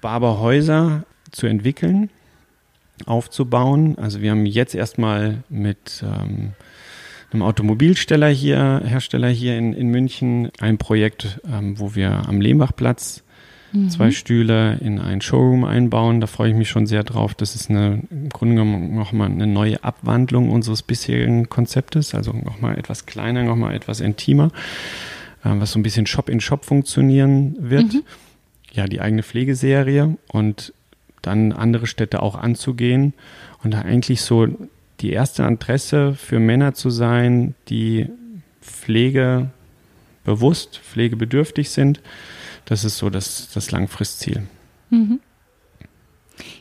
Barberhäuser 0.01 1.05
zu 1.31 1.47
entwickeln, 1.47 2.11
aufzubauen. 3.05 3.99
Also 3.99 4.21
wir 4.21 4.31
haben 4.31 4.47
jetzt 4.47 4.75
erstmal 4.75 5.45
mit 5.49 6.03
ähm, 6.05 6.53
einem 7.33 7.43
Automobilsteller 7.43 8.29
hier, 8.29 8.83
Hersteller 8.85 9.29
hier 9.29 9.57
in, 9.59 9.73
in 9.73 9.89
München 9.89 10.51
ein 10.61 10.79
Projekt, 10.79 11.41
ähm, 11.47 11.79
wo 11.79 11.95
wir 11.95 12.29
am 12.29 12.41
Lehmbachplatz 12.41 13.23
mhm. 13.85 13.91
zwei 13.91 14.11
Stühle 14.11 14.79
in 14.79 14.99
ein 14.99 15.21
Showroom 15.21 15.65
einbauen. 15.65 16.21
Da 16.21 16.27
freue 16.27 16.51
ich 16.51 16.57
mich 16.57 16.69
schon 16.69 16.87
sehr 16.87 17.05
drauf. 17.05 17.35
Das 17.35 17.55
ist 17.55 17.71
eine, 17.71 18.03
im 18.11 18.29
Grunde 18.29 18.55
genommen 18.55 18.95
nochmal 18.95 19.31
eine 19.31 19.47
neue 19.47 19.83
Abwandlung 19.83 20.51
unseres 20.51 20.83
bisherigen 20.83 21.49
Konzeptes. 21.49 22.15
Also 22.15 22.33
nochmal 22.33 22.79
etwas 22.79 23.07
kleiner, 23.07 23.43
nochmal 23.43 23.75
etwas 23.75 24.01
intimer, 24.01 24.51
äh, 25.45 25.51
was 25.55 25.73
so 25.73 25.79
ein 25.79 25.83
bisschen 25.83 26.07
Shop-in-Shop 26.07 26.63
-Shop 26.63 26.67
funktionieren 26.67 27.57
wird. 27.59 27.95
Mhm. 27.95 28.03
Ja, 28.73 28.87
die 28.87 29.01
eigene 29.01 29.23
Pflegeserie 29.23 30.17
und 30.29 30.73
dann 31.23 31.53
andere 31.53 31.87
Städte 31.87 32.23
auch 32.23 32.35
anzugehen 32.35 33.15
und 33.63 33.73
da 33.73 33.81
eigentlich 33.81 34.21
so 34.21 34.49
die 35.01 35.13
erste 35.13 35.45
Adresse 35.45 36.15
für 36.15 36.39
Männer 36.39 36.75
zu 36.75 36.91
sein, 36.91 37.55
die 37.69 38.07
Pflege 38.61 39.51
bewusst, 40.25 40.79
pflegebedürftig 40.79 41.71
sind 41.71 42.01
das 42.67 42.85
ist 42.85 42.99
so 42.99 43.11
das, 43.11 43.49
das 43.55 43.71
Langfristziel. 43.71 44.43
Mhm. 44.91 45.21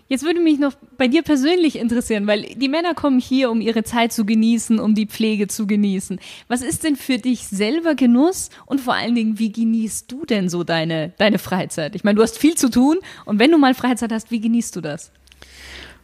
Jetzt 0.08 0.24
würde 0.24 0.40
mich 0.40 0.60
noch 0.60 0.74
bei 0.98 1.08
dir 1.08 1.24
persönlich 1.24 1.78
interessieren, 1.78 2.28
weil 2.28 2.44
die 2.44 2.70
Männer 2.70 2.94
kommen 2.94 3.20
hier, 3.20 3.50
um 3.52 3.60
ihre 3.60 3.84
Zeit 3.84 4.14
zu 4.14 4.24
genießen, 4.26 4.80
um 4.80 4.96
die 4.96 5.08
Pflege 5.08 5.48
zu 5.48 5.68
genießen. 5.68 6.20
Was 6.48 6.62
ist 6.62 6.84
denn 6.84 6.96
für 6.96 7.18
dich 7.18 7.48
selber 7.48 7.96
Genuss 7.96 8.50
und 8.68 8.80
vor 8.80 8.94
allen 8.94 9.16
Dingen, 9.16 9.40
wie 9.40 9.52
genießt 9.52 10.10
du 10.12 10.26
denn 10.26 10.48
so 10.48 10.64
deine, 10.64 11.14
deine 11.18 11.40
Freizeit? 11.40 11.96
Ich 11.96 12.04
meine, 12.04 12.16
du 12.16 12.22
hast 12.22 12.38
viel 12.38 12.56
zu 12.56 12.70
tun 12.70 13.00
und 13.26 13.40
wenn 13.40 13.52
du 13.52 13.58
mal 13.58 13.74
Freizeit 13.74 14.12
hast, 14.12 14.32
wie 14.32 14.40
genießt 14.40 14.76
du 14.76 14.82
das? 14.82 15.12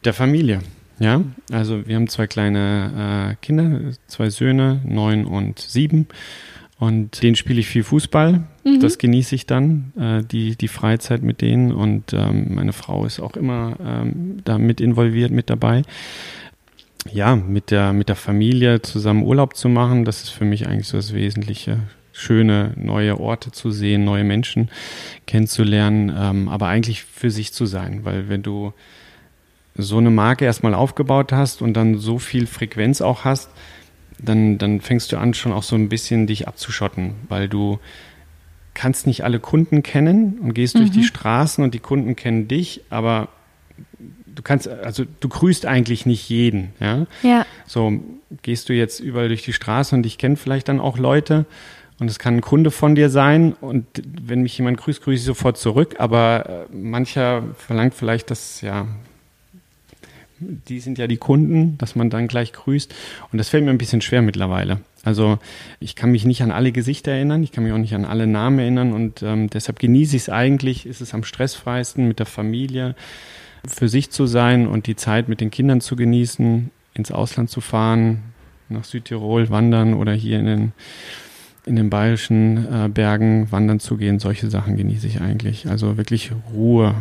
Der 0.03 0.13
Familie. 0.13 0.61
Ja, 0.99 1.23
also 1.51 1.87
wir 1.87 1.95
haben 1.95 2.07
zwei 2.07 2.27
kleine 2.27 3.31
äh, 3.31 3.45
Kinder, 3.45 3.93
zwei 4.07 4.29
Söhne, 4.29 4.81
neun 4.85 5.25
und 5.25 5.59
sieben. 5.59 6.07
Und 6.81 7.21
denen 7.21 7.35
spiele 7.35 7.59
ich 7.59 7.67
viel 7.67 7.83
Fußball. 7.83 8.41
Mhm. 8.63 8.79
Das 8.79 8.97
genieße 8.97 9.35
ich 9.35 9.45
dann, 9.45 9.93
äh, 9.99 10.23
die, 10.23 10.55
die 10.55 10.67
Freizeit 10.67 11.21
mit 11.21 11.41
denen. 11.41 11.71
Und 11.71 12.11
ähm, 12.11 12.55
meine 12.55 12.73
Frau 12.73 13.05
ist 13.05 13.19
auch 13.19 13.37
immer 13.37 13.75
ähm, 13.85 14.37
da 14.45 14.57
mit 14.57 14.81
involviert, 14.81 15.29
mit 15.29 15.51
dabei. 15.51 15.83
Ja, 17.13 17.35
mit 17.35 17.69
der, 17.69 17.93
mit 17.93 18.09
der 18.09 18.15
Familie 18.15 18.81
zusammen 18.81 19.21
Urlaub 19.21 19.55
zu 19.55 19.69
machen, 19.69 20.05
das 20.05 20.23
ist 20.23 20.29
für 20.29 20.43
mich 20.43 20.67
eigentlich 20.67 20.87
so 20.87 20.97
das 20.97 21.13
Wesentliche. 21.13 21.77
Schöne 22.13 22.73
neue 22.77 23.19
Orte 23.19 23.51
zu 23.51 23.69
sehen, 23.69 24.03
neue 24.03 24.23
Menschen 24.23 24.71
kennenzulernen, 25.27 26.11
ähm, 26.17 26.49
aber 26.49 26.65
eigentlich 26.65 27.03
für 27.03 27.29
sich 27.29 27.53
zu 27.53 27.67
sein. 27.67 28.05
Weil 28.05 28.27
wenn 28.27 28.41
du 28.41 28.73
so 29.75 29.99
eine 29.99 30.09
Marke 30.09 30.45
erstmal 30.45 30.73
aufgebaut 30.73 31.31
hast 31.31 31.61
und 31.61 31.75
dann 31.75 31.99
so 31.99 32.17
viel 32.17 32.47
Frequenz 32.47 33.01
auch 33.01 33.23
hast, 33.23 33.51
dann, 34.23 34.57
dann 34.57 34.81
fängst 34.81 35.11
du 35.11 35.17
an, 35.17 35.33
schon 35.33 35.51
auch 35.51 35.63
so 35.63 35.75
ein 35.75 35.89
bisschen 35.89 36.27
dich 36.27 36.47
abzuschotten, 36.47 37.15
weil 37.27 37.47
du 37.47 37.79
kannst 38.73 39.07
nicht 39.07 39.23
alle 39.23 39.39
Kunden 39.39 39.83
kennen 39.83 40.39
und 40.41 40.53
gehst 40.53 40.75
mhm. 40.75 40.79
durch 40.79 40.91
die 40.91 40.99
mhm. 40.99 41.05
Straßen 41.05 41.63
und 41.63 41.73
die 41.73 41.79
Kunden 41.79 42.15
kennen 42.15 42.47
dich, 42.47 42.81
aber 42.89 43.29
du 44.33 44.41
kannst, 44.41 44.67
also 44.67 45.03
du 45.19 45.29
grüßt 45.29 45.65
eigentlich 45.65 46.05
nicht 46.05 46.29
jeden, 46.29 46.73
ja. 46.79 47.05
Ja. 47.23 47.45
So 47.65 47.99
gehst 48.41 48.69
du 48.69 48.73
jetzt 48.73 48.99
überall 48.99 49.27
durch 49.27 49.43
die 49.43 49.53
Straße 49.53 49.95
und 49.95 50.05
ich 50.05 50.17
kenne 50.17 50.37
vielleicht 50.37 50.69
dann 50.69 50.79
auch 50.79 50.97
Leute 50.97 51.45
und 51.99 52.09
es 52.09 52.17
kann 52.17 52.37
ein 52.37 52.41
Kunde 52.41 52.71
von 52.71 52.95
dir 52.95 53.09
sein 53.09 53.53
und 53.59 53.85
wenn 54.03 54.41
mich 54.41 54.57
jemand 54.57 54.77
grüßt, 54.77 55.03
grüße 55.03 55.19
ich 55.19 55.25
sofort 55.25 55.57
zurück, 55.57 55.95
aber 55.99 56.67
äh, 56.71 56.75
mancher 56.75 57.43
verlangt 57.57 57.93
vielleicht, 57.93 58.31
dass, 58.31 58.61
ja, 58.61 58.87
die 60.41 60.79
sind 60.79 60.97
ja 60.97 61.07
die 61.07 61.17
Kunden, 61.17 61.77
dass 61.77 61.95
man 61.95 62.09
dann 62.09 62.27
gleich 62.27 62.53
grüßt. 62.53 62.93
Und 63.31 63.37
das 63.37 63.49
fällt 63.49 63.63
mir 63.63 63.69
ein 63.69 63.77
bisschen 63.77 64.01
schwer 64.01 64.21
mittlerweile. 64.21 64.79
Also 65.03 65.39
ich 65.79 65.95
kann 65.95 66.11
mich 66.11 66.25
nicht 66.25 66.43
an 66.43 66.51
alle 66.51 66.71
Gesichter 66.71 67.11
erinnern, 67.11 67.43
ich 67.43 67.51
kann 67.51 67.63
mich 67.63 67.73
auch 67.73 67.77
nicht 67.77 67.95
an 67.95 68.05
alle 68.05 68.27
Namen 68.27 68.59
erinnern 68.59 68.93
und 68.93 69.23
ähm, 69.23 69.49
deshalb 69.49 69.79
genieße 69.79 70.15
ich 70.15 70.23
es 70.23 70.29
eigentlich, 70.29 70.85
ist 70.85 71.01
es 71.01 71.13
am 71.13 71.23
stressfreisten 71.23 72.07
mit 72.07 72.19
der 72.19 72.27
Familie, 72.27 72.95
für 73.67 73.89
sich 73.89 74.11
zu 74.11 74.27
sein 74.27 74.67
und 74.67 74.87
die 74.87 74.95
Zeit 74.95 75.27
mit 75.27 75.41
den 75.41 75.49
Kindern 75.49 75.81
zu 75.81 75.95
genießen, 75.95 76.69
ins 76.93 77.11
Ausland 77.11 77.49
zu 77.49 77.61
fahren, 77.61 78.21
nach 78.69 78.83
Südtirol 78.83 79.49
wandern 79.49 79.93
oder 79.95 80.13
hier 80.13 80.39
in 80.39 80.45
den, 80.45 80.71
in 81.65 81.75
den 81.75 81.89
bayerischen 81.89 82.67
äh, 82.71 82.89
Bergen 82.89 83.51
wandern 83.51 83.79
zu 83.79 83.97
gehen. 83.97 84.19
Solche 84.19 84.49
Sachen 84.49 84.77
genieße 84.77 85.07
ich 85.07 85.21
eigentlich. 85.21 85.67
Also 85.67 85.97
wirklich 85.97 86.31
Ruhe 86.53 86.95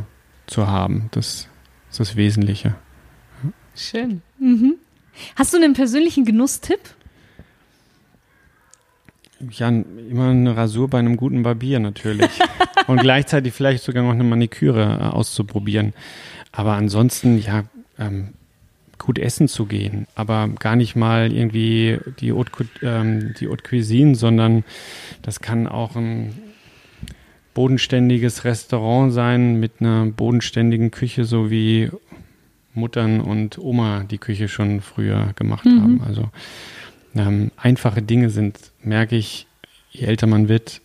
zu 0.47 0.67
haben, 0.67 1.09
das 1.13 1.49
ist 1.91 2.01
das 2.01 2.17
Wesentliche. 2.17 2.75
Schön. 3.75 4.23
Mhm. 4.39 4.75
Hast 5.37 5.53
du 5.53 5.57
einen 5.57 5.75
persönlichen 5.75 6.25
Genusstipp? 6.25 6.81
Ja, 9.51 9.69
immer 9.69 10.29
eine 10.29 10.57
Rasur 10.57 10.89
bei 10.89 10.99
einem 10.99 11.17
guten 11.17 11.43
Barbier 11.43 11.81
natürlich. 11.81 12.31
Und 12.87 13.01
gleichzeitig 13.01 13.55
vielleicht 13.55 13.85
sogar 13.85 14.03
noch 14.03 14.11
eine 14.11 14.25
Maniküre 14.25 14.99
äh, 15.01 15.05
auszuprobieren. 15.05 15.95
Aber 16.53 16.75
ansonsten, 16.75 17.39
ja, 17.39 17.65
ähm, 17.99 18.35
gut 18.99 19.19
essen 19.19 19.49
zu 19.49 19.67
gehen. 19.67 20.07
Aber 20.15 20.49
gar 20.59 20.77
nicht 20.77 20.95
mal 20.95 21.33
irgendwie 21.33 21.99
die 22.21 22.33
Haute, 22.33 22.69
ähm, 22.83 23.35
die 23.41 23.49
Haute 23.49 23.65
Cuisine, 23.65 24.15
sondern 24.15 24.65
das 25.23 25.41
kann 25.41 25.67
auch 25.67 25.97
ein 25.97 26.35
bodenständiges 27.55 28.45
Restaurant 28.45 29.13
sein 29.13 29.59
mit 29.59 29.81
einer 29.81 30.07
bodenständigen 30.07 30.91
Küche, 30.91 31.25
so 31.25 31.51
wie 31.51 31.91
Muttern 32.75 33.21
und 33.21 33.59
Oma 33.59 34.05
die 34.05 34.19
Küche 34.19 34.49
schon 34.49 34.81
früher 34.81 35.33
gemacht 35.37 35.65
mhm. 35.65 35.83
haben. 35.83 36.03
Also 36.07 36.31
ähm, 37.15 37.51
einfache 37.57 38.03
Dinge 38.03 38.31
sind, 38.31 38.59
merke 38.83 39.17
ich, 39.17 39.47
je 39.91 40.07
älter 40.07 40.27
man 40.27 40.49
wird, 40.49 40.81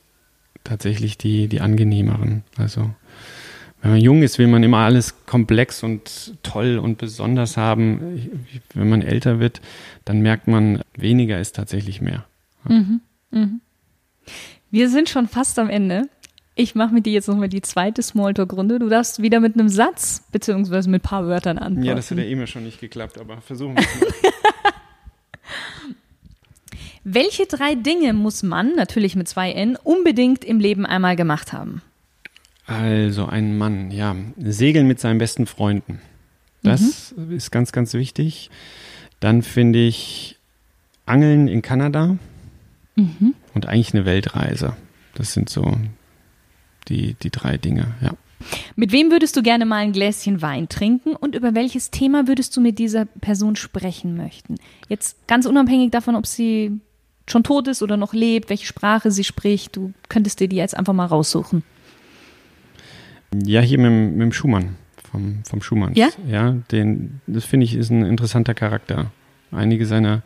tatsächlich 0.64 1.18
die, 1.18 1.48
die 1.48 1.62
angenehmeren. 1.62 2.44
Also 2.58 2.92
wenn 3.82 3.92
man 3.92 4.02
jung 4.02 4.24
ist, 4.24 4.40
will 4.40 4.48
man 4.48 4.64
immer 4.64 4.80
alles 4.80 5.26
komplex 5.28 5.84
und 5.84 6.34
toll 6.42 6.80
und 6.80 6.98
besonders 6.98 7.56
haben. 7.56 8.42
Wenn 8.74 8.90
man 8.90 9.04
älter 9.04 9.40
wird, 9.40 9.62
dann 10.06 10.22
merkt 10.22 10.48
man, 10.48 10.82
weniger 10.98 11.40
ist 11.40 11.56
tatsächlich 11.56 12.02
mehr. 12.02 12.26
Mhm. 12.68 13.02
Mhm. 13.30 13.62
Wir 14.72 14.90
sind 14.90 15.08
schon 15.08 15.28
fast 15.28 15.60
am 15.60 15.70
Ende. 15.70 16.10
Ich 16.58 16.74
mache 16.74 16.94
mit 16.94 17.06
dir 17.06 17.12
jetzt 17.12 17.28
nochmal 17.28 17.50
die 17.50 17.62
zweite 17.62 18.02
Smalltalk-Runde. 18.02 18.80
Du 18.80 18.88
darfst 18.88 19.22
wieder 19.22 19.42
mit 19.42 19.56
einem 19.56 19.68
Satz 19.68 20.24
beziehungsweise 20.32 20.90
mit 20.90 21.04
ein 21.04 21.08
paar 21.08 21.28
Wörtern 21.28 21.58
antworten. 21.58 21.86
Ja, 21.86 21.96
das 21.96 22.10
hat 22.10 22.18
ja 22.18 22.24
eh 22.24 22.48
schon 22.48 22.64
nicht 22.64 22.80
geklappt, 22.80 23.18
aber 23.20 23.42
versuchen 23.42 23.76
wir 23.76 23.84
es 23.84 24.00
mal. 24.00 24.08
Welche 27.04 27.46
drei 27.46 27.76
Dinge 27.76 28.14
muss 28.14 28.42
man, 28.42 28.74
natürlich 28.76 29.16
mit 29.18 29.28
zwei 29.28 29.52
N, 29.52 29.78
unbedingt 29.84 30.44
im 30.46 30.60
Leben 30.60 30.86
einmal 30.86 31.16
gemacht 31.18 31.52
haben? 31.54 31.82
Also 32.68 33.26
ein 33.26 33.58
Mann, 33.58 33.92
ja, 33.92 34.16
segeln 34.38 34.88
mit 34.88 35.00
seinen 35.00 35.20
besten 35.20 35.46
Freunden. 35.46 36.02
Das 36.64 37.14
mhm. 37.16 37.36
ist 37.36 37.52
ganz, 37.52 37.74
ganz 37.74 37.94
wichtig. 37.94 38.50
Dann 39.20 39.44
finde 39.44 39.80
ich 39.80 40.38
Angeln 41.06 41.48
in 41.48 41.62
Kanada 41.62 42.18
mhm. 42.96 43.36
und 43.54 43.68
eigentlich 43.68 43.94
eine 43.94 44.06
Weltreise. 44.06 44.76
Das 45.14 45.34
sind 45.34 45.50
so 45.50 45.78
die, 46.88 47.16
die 47.16 47.30
drei 47.30 47.58
Dinge, 47.58 47.88
ja. 48.02 48.12
Mit 48.76 48.92
wem 48.92 49.12
würdest 49.12 49.36
du 49.36 49.42
gerne 49.42 49.66
mal 49.66 49.78
ein 49.78 49.94
Gläschen 49.94 50.42
Wein 50.42 50.70
trinken 50.70 51.16
und 51.16 51.36
über 51.36 51.56
welches 51.56 51.90
Thema 51.90 52.28
würdest 52.28 52.56
du 52.56 52.62
mit 52.62 52.78
dieser 52.80 53.06
Person 53.06 53.56
sprechen 53.56 54.18
möchten? 54.18 54.56
Jetzt 54.88 55.28
ganz 55.28 55.46
unabhängig 55.46 55.92
davon, 55.92 56.16
ob 56.16 56.28
sie 56.28 56.80
schon 57.28 57.44
tot 57.44 57.68
ist 57.68 57.82
oder 57.82 57.98
noch 57.98 58.14
lebt, 58.14 58.50
welche 58.50 58.66
Sprache 58.66 59.10
sie 59.10 59.24
spricht, 59.24 59.76
du 59.76 59.94
könntest 60.10 60.40
dir 60.40 60.48
die 60.48 60.58
jetzt 60.58 60.78
einfach 60.78 60.94
mal 60.94 61.06
raussuchen. 61.06 61.64
Ja, 63.34 63.62
hier 63.62 63.80
mit, 63.80 63.92
mit 64.14 64.22
dem 64.22 64.32
Schumann, 64.32 64.76
vom, 65.12 65.44
vom 65.44 65.62
Schumann. 65.62 65.94
Ja? 65.96 66.10
Ja, 66.28 66.52
den, 66.72 67.22
das 67.28 67.46
finde 67.46 67.66
ich 67.66 67.76
ist 67.76 67.90
ein 67.90 68.06
interessanter 68.06 68.54
Charakter. 68.54 69.12
Einige 69.52 69.86
seiner 69.86 70.22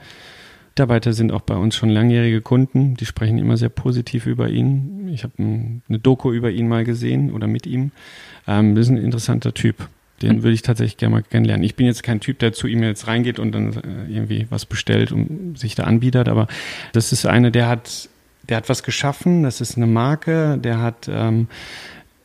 Mitarbeiter 0.79 1.11
sind 1.11 1.33
auch 1.33 1.41
bei 1.41 1.57
uns 1.57 1.75
schon 1.75 1.89
langjährige 1.89 2.39
Kunden. 2.39 2.95
Die 2.95 3.05
sprechen 3.05 3.37
immer 3.37 3.57
sehr 3.57 3.67
positiv 3.67 4.25
über 4.25 4.47
ihn. 4.47 5.09
Ich 5.11 5.25
habe 5.25 5.33
ein, 5.37 5.81
eine 5.89 5.99
Doku 5.99 6.31
über 6.31 6.51
ihn 6.51 6.69
mal 6.69 6.85
gesehen 6.85 7.33
oder 7.33 7.47
mit 7.47 7.67
ihm. 7.67 7.91
Ähm, 8.47 8.75
das 8.75 8.85
ist 8.85 8.91
ein 8.91 8.97
interessanter 8.97 9.53
Typ. 9.53 9.89
Den 10.21 10.35
hm. 10.35 10.43
würde 10.43 10.53
ich 10.53 10.61
tatsächlich 10.61 10.95
gerne 10.95 11.15
mal 11.15 11.21
kennenlernen. 11.21 11.65
Ich 11.65 11.75
bin 11.75 11.85
jetzt 11.85 12.01
kein 12.01 12.21
Typ, 12.21 12.39
der 12.39 12.53
zu 12.53 12.67
ihm 12.67 12.81
jetzt 12.81 13.07
reingeht 13.07 13.39
und 13.39 13.51
dann 13.51 13.73
äh, 13.73 14.09
irgendwie 14.09 14.47
was 14.49 14.65
bestellt 14.65 15.11
und 15.11 15.59
sich 15.59 15.75
da 15.75 15.83
anbietet, 15.83 16.29
aber 16.29 16.47
das 16.93 17.11
ist 17.11 17.25
einer, 17.25 17.51
der 17.51 17.67
hat, 17.67 18.07
der 18.47 18.55
hat 18.55 18.69
was 18.69 18.81
geschaffen. 18.81 19.43
Das 19.43 19.59
ist 19.59 19.75
eine 19.75 19.85
Marke. 19.85 20.57
Der 20.63 20.79
hat 20.79 21.09
ähm, 21.11 21.49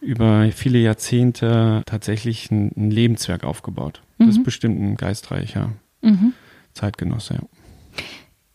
über 0.01 0.49
viele 0.53 0.79
Jahrzehnte 0.79 1.83
tatsächlich 1.87 2.53
ein, 2.53 2.71
ein 2.77 2.93
Lebenswerk 2.93 3.43
aufgebaut. 3.43 4.01
Mhm. 4.19 4.27
Das 4.27 4.37
ist 4.37 4.45
bestimmt 4.45 4.81
ein 4.81 4.97
geistreicher 4.97 5.73
mhm. 6.03 6.35
Zeitgenosse. 6.73 7.35
Ja. 7.35 7.64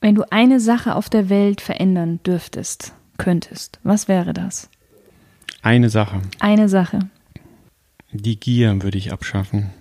Wenn 0.02 0.16
du 0.16 0.24
eine 0.32 0.60
Sache 0.60 0.96
auf 0.96 1.10
der 1.10 1.30
Welt 1.30 1.60
verändern 1.60 2.20
dürftest, 2.26 2.94
könntest, 3.18 3.80
was 3.84 4.08
wäre 4.08 4.34
das? 4.34 4.70
Eine 5.62 5.90
Sache. 5.90 6.22
Eine 6.40 6.70
Sache. 6.70 7.00
Die 8.12 8.40
Gier 8.40 8.82
würde 8.82 8.98
ich 8.98 9.12
abschaffen. 9.12 9.72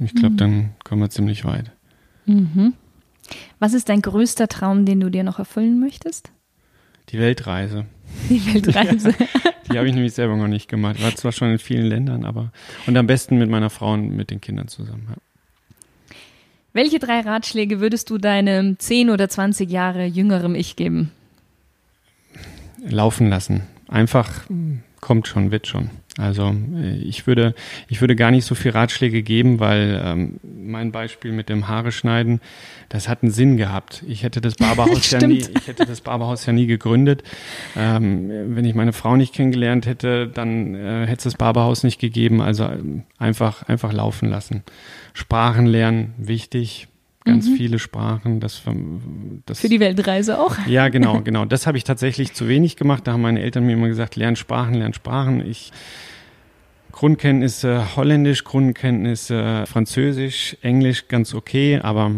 Ich 0.00 0.14
glaube, 0.14 0.32
mhm. 0.32 0.38
dann 0.38 0.70
kommen 0.82 1.02
wir 1.02 1.10
ziemlich 1.10 1.44
weit. 1.44 1.70
Mhm. 2.26 2.74
Was 3.60 3.74
ist 3.74 3.88
dein 3.88 4.02
größter 4.02 4.48
Traum, 4.48 4.86
den 4.86 4.98
du 5.00 5.08
dir 5.08 5.22
noch 5.22 5.38
erfüllen 5.38 5.78
möchtest? 5.78 6.32
Die 7.10 7.18
Weltreise. 7.18 7.86
Die 8.28 8.44
Weltreise. 8.52 9.14
die 9.70 9.78
habe 9.78 9.88
ich 9.88 9.94
nämlich 9.94 10.14
selber 10.14 10.36
noch 10.36 10.48
nicht 10.48 10.68
gemacht. 10.68 11.00
War 11.00 11.14
zwar 11.14 11.32
schon 11.32 11.52
in 11.52 11.58
vielen 11.58 11.86
Ländern, 11.86 12.24
aber 12.24 12.50
und 12.86 12.96
am 12.96 13.06
besten 13.06 13.38
mit 13.38 13.48
meiner 13.48 13.70
Frau 13.70 13.92
und 13.92 14.10
mit 14.16 14.30
den 14.30 14.40
Kindern 14.40 14.66
zusammen. 14.66 15.06
Ja. 15.10 15.16
Welche 16.72 16.98
drei 17.00 17.20
Ratschläge 17.20 17.80
würdest 17.80 18.10
du 18.10 18.18
deinem 18.18 18.78
10 18.78 19.10
oder 19.10 19.28
20 19.28 19.70
Jahre 19.70 20.04
jüngerem 20.04 20.54
Ich 20.54 20.76
geben? 20.76 21.10
Laufen 22.82 23.28
lassen. 23.28 23.62
Einfach 23.88 24.46
kommt 25.00 25.26
schon, 25.26 25.50
wird 25.50 25.66
schon. 25.66 25.90
Also 26.18 26.54
äh, 26.76 26.96
ich 26.96 27.26
würde, 27.26 27.54
ich 27.88 28.00
würde 28.00 28.16
gar 28.16 28.30
nicht 28.30 28.44
so 28.44 28.54
viel 28.54 28.72
Ratschläge 28.72 29.22
geben, 29.22 29.60
weil 29.60 30.00
ähm, 30.04 30.40
mein 30.42 30.92
Beispiel 30.92 31.32
mit 31.32 31.48
dem 31.48 31.68
Haare 31.68 31.92
schneiden, 31.92 32.40
das 32.88 33.08
hat 33.08 33.22
einen 33.22 33.32
Sinn 33.32 33.56
gehabt. 33.56 34.02
Ich 34.06 34.22
hätte 34.22 34.40
das 34.40 34.56
Barberhaus 34.56 35.10
ja 35.10 35.26
nie, 35.26 35.38
ich 35.38 35.66
hätte 35.66 35.86
das 35.86 36.00
Barberhaus 36.00 36.44
ja 36.46 36.52
nie 36.52 36.66
gegründet. 36.66 37.22
Ähm, 37.76 38.54
wenn 38.54 38.64
ich 38.64 38.74
meine 38.74 38.92
Frau 38.92 39.16
nicht 39.16 39.34
kennengelernt 39.34 39.86
hätte, 39.86 40.28
dann 40.28 40.74
äh, 40.74 41.06
hätte 41.06 41.18
es 41.18 41.24
das 41.24 41.34
Barberhaus 41.36 41.84
nicht 41.84 42.00
gegeben. 42.00 42.40
Also 42.40 42.64
ähm, 42.64 43.04
einfach, 43.18 43.62
einfach 43.68 43.92
laufen 43.92 44.28
lassen. 44.28 44.62
Sprachen 45.14 45.66
lernen, 45.66 46.14
wichtig. 46.18 46.88
Ganz 47.30 47.48
mhm. 47.48 47.56
viele 47.56 47.78
Sprachen. 47.78 48.40
Das, 48.40 48.62
das, 49.46 49.60
Für 49.60 49.68
die 49.68 49.80
Weltreise 49.80 50.38
auch? 50.38 50.56
Ja, 50.66 50.88
genau, 50.88 51.20
genau. 51.24 51.44
Das 51.44 51.66
habe 51.66 51.78
ich 51.78 51.84
tatsächlich 51.84 52.34
zu 52.34 52.48
wenig 52.48 52.76
gemacht. 52.76 53.06
Da 53.06 53.12
haben 53.12 53.22
meine 53.22 53.40
Eltern 53.40 53.64
mir 53.64 53.72
immer 53.72 53.88
gesagt, 53.88 54.16
lern 54.16 54.36
Sprachen, 54.36 54.74
lern 54.74 54.94
Sprachen. 54.94 55.46
Ich 55.46 55.72
Grundkenntnisse 56.92 57.96
Holländisch, 57.96 58.44
Grundkenntnisse 58.44 59.64
Französisch, 59.66 60.56
Englisch 60.60 61.08
ganz 61.08 61.34
okay, 61.34 61.78
aber 61.80 62.10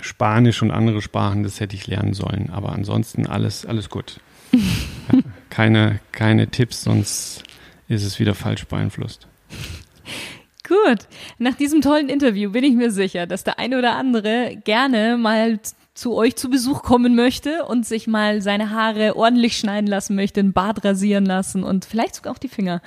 Spanisch 0.00 0.62
und 0.62 0.72
andere 0.72 1.00
Sprachen, 1.00 1.44
das 1.44 1.60
hätte 1.60 1.76
ich 1.76 1.86
lernen 1.86 2.14
sollen. 2.14 2.50
Aber 2.50 2.72
ansonsten 2.72 3.26
alles, 3.26 3.64
alles 3.64 3.88
gut. 3.88 4.20
keine, 5.50 6.00
keine 6.12 6.48
Tipps, 6.48 6.82
sonst 6.82 7.44
ist 7.88 8.04
es 8.04 8.18
wieder 8.18 8.34
falsch 8.34 8.66
beeinflusst. 8.66 9.28
Gut, 10.66 11.06
nach 11.38 11.54
diesem 11.54 11.82
tollen 11.82 12.08
Interview 12.08 12.50
bin 12.50 12.64
ich 12.64 12.74
mir 12.74 12.90
sicher, 12.90 13.26
dass 13.26 13.44
der 13.44 13.58
eine 13.58 13.78
oder 13.78 13.96
andere 13.96 14.56
gerne 14.64 15.18
mal 15.18 15.60
zu 15.94 16.14
euch 16.14 16.36
zu 16.36 16.50
Besuch 16.50 16.82
kommen 16.82 17.14
möchte 17.14 17.64
und 17.66 17.86
sich 17.86 18.06
mal 18.06 18.42
seine 18.42 18.70
Haare 18.70 19.14
ordentlich 19.14 19.56
schneiden 19.56 19.86
lassen 19.86 20.16
möchte, 20.16 20.40
ein 20.40 20.52
Bart 20.52 20.84
rasieren 20.84 21.24
lassen 21.24 21.62
und 21.62 21.84
vielleicht 21.84 22.16
sogar 22.16 22.32
auch 22.32 22.38
die 22.38 22.48
Finger, 22.48 22.82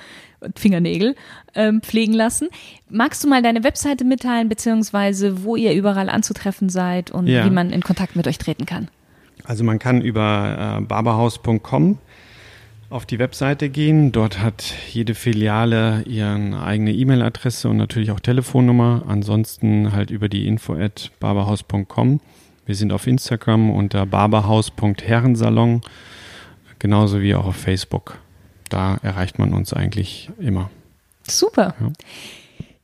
Fingernägel 0.56 1.14
ähm, 1.54 1.80
pflegen 1.80 2.12
lassen. 2.12 2.48
Magst 2.90 3.24
du 3.24 3.28
mal 3.28 3.42
deine 3.42 3.64
Webseite 3.64 4.04
mitteilen, 4.04 4.48
beziehungsweise 4.48 5.44
wo 5.44 5.56
ihr 5.56 5.72
überall 5.72 6.10
anzutreffen 6.10 6.68
seid 6.68 7.10
und 7.10 7.28
ja. 7.28 7.46
wie 7.46 7.50
man 7.50 7.70
in 7.70 7.82
Kontakt 7.82 8.14
mit 8.14 8.26
euch 8.26 8.38
treten 8.38 8.66
kann? 8.66 8.88
Also 9.44 9.64
man 9.64 9.78
kann 9.78 10.02
über 10.02 10.78
äh, 10.78 10.84
barberhaus.com 10.84 11.98
auf 12.90 13.06
die 13.06 13.18
Webseite 13.18 13.68
gehen. 13.68 14.12
Dort 14.12 14.40
hat 14.40 14.74
jede 14.90 15.14
Filiale 15.14 16.02
ihre 16.06 16.62
eigene 16.62 16.92
E-Mail-Adresse 16.92 17.68
und 17.68 17.76
natürlich 17.76 18.10
auch 18.10 18.20
Telefonnummer. 18.20 19.04
Ansonsten 19.06 19.92
halt 19.92 20.10
über 20.10 20.28
die 20.28 20.46
info 20.46 20.74
at 20.74 21.10
barberhaus.com. 21.20 22.20
Wir 22.66 22.74
sind 22.74 22.92
auf 22.92 23.06
Instagram 23.06 23.70
unter 23.70 24.04
barberhaus.herrensalon, 24.06 25.80
genauso 26.78 27.20
wie 27.20 27.34
auch 27.34 27.46
auf 27.46 27.56
Facebook. 27.56 28.18
Da 28.68 28.98
erreicht 29.02 29.38
man 29.38 29.54
uns 29.54 29.72
eigentlich 29.72 30.30
immer. 30.38 30.70
Super. 31.26 31.74
Ja. 31.80 31.92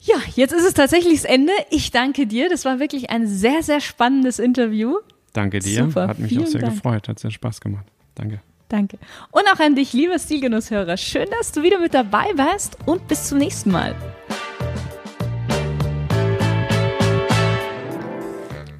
Ja, 0.06 0.16
jetzt 0.34 0.52
ist 0.52 0.66
es 0.66 0.74
tatsächlich 0.74 1.22
das 1.22 1.24
Ende. 1.24 1.52
Ich 1.70 1.90
danke 1.90 2.26
dir. 2.26 2.50
Das 2.50 2.66
war 2.66 2.78
wirklich 2.78 3.08
ein 3.08 3.26
sehr, 3.26 3.62
sehr 3.62 3.80
spannendes 3.80 4.38
Interview. 4.38 4.96
Danke 5.32 5.60
dir. 5.60 5.84
Super. 5.84 6.08
Hat 6.08 6.18
mich 6.18 6.28
Vielen 6.28 6.44
auch 6.44 6.46
sehr 6.46 6.60
Dank. 6.60 6.74
gefreut. 6.74 7.08
Hat 7.08 7.18
sehr 7.18 7.30
Spaß 7.30 7.62
gemacht. 7.62 7.86
Danke. 8.14 8.40
Danke. 8.68 8.98
Und 9.30 9.44
auch 9.52 9.60
an 9.60 9.74
dich, 9.74 9.92
lieber 9.92 10.18
Stilgenusshörer. 10.18 10.96
Schön, 10.96 11.28
dass 11.38 11.52
du 11.52 11.62
wieder 11.62 11.78
mit 11.78 11.94
dabei 11.94 12.26
warst 12.34 12.78
und 12.86 13.06
bis 13.08 13.28
zum 13.28 13.38
nächsten 13.38 13.70
Mal. 13.70 13.94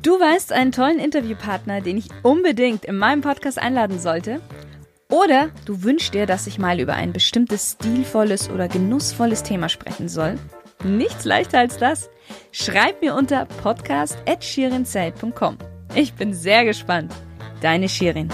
Du 0.03 0.21
weißt 0.21 0.53
einen 0.53 0.73
tollen 0.73 0.99
Interviewpartner, 0.99 1.81
den 1.81 1.97
ich 1.97 2.09
unbedingt 2.23 2.85
in 2.85 2.97
meinem 2.97 3.23
Podcast 3.23 3.59
einladen 3.59 3.99
sollte? 3.99 4.41
Oder 5.11 5.51
du 5.65 5.83
wünschst 5.83 6.13
dir, 6.13 6.27
dass 6.27 6.47
ich 6.47 6.59
mal 6.59 6.81
über 6.81 6.95
ein 6.95 7.13
bestimmtes 7.13 7.73
stilvolles 7.73 8.51
oder 8.51 8.69
genussvolles 8.69 9.43
Thema 9.43 9.69
sprechen 9.69 10.09
soll? 10.09 10.39
Nichts 10.83 11.25
leichter 11.25 11.59
als 11.59 11.79
das. 11.79 12.11
Schreib 12.53 13.01
mir 13.01 13.15
unter 13.15 13.47
podcast.shirinzeit.com. 13.47 15.59
Ich 15.95 16.15
bin 16.15 16.35
sehr 16.35 16.65
gespannt. 16.65 17.13
Deine 17.61 17.89
Shirin. 17.89 18.29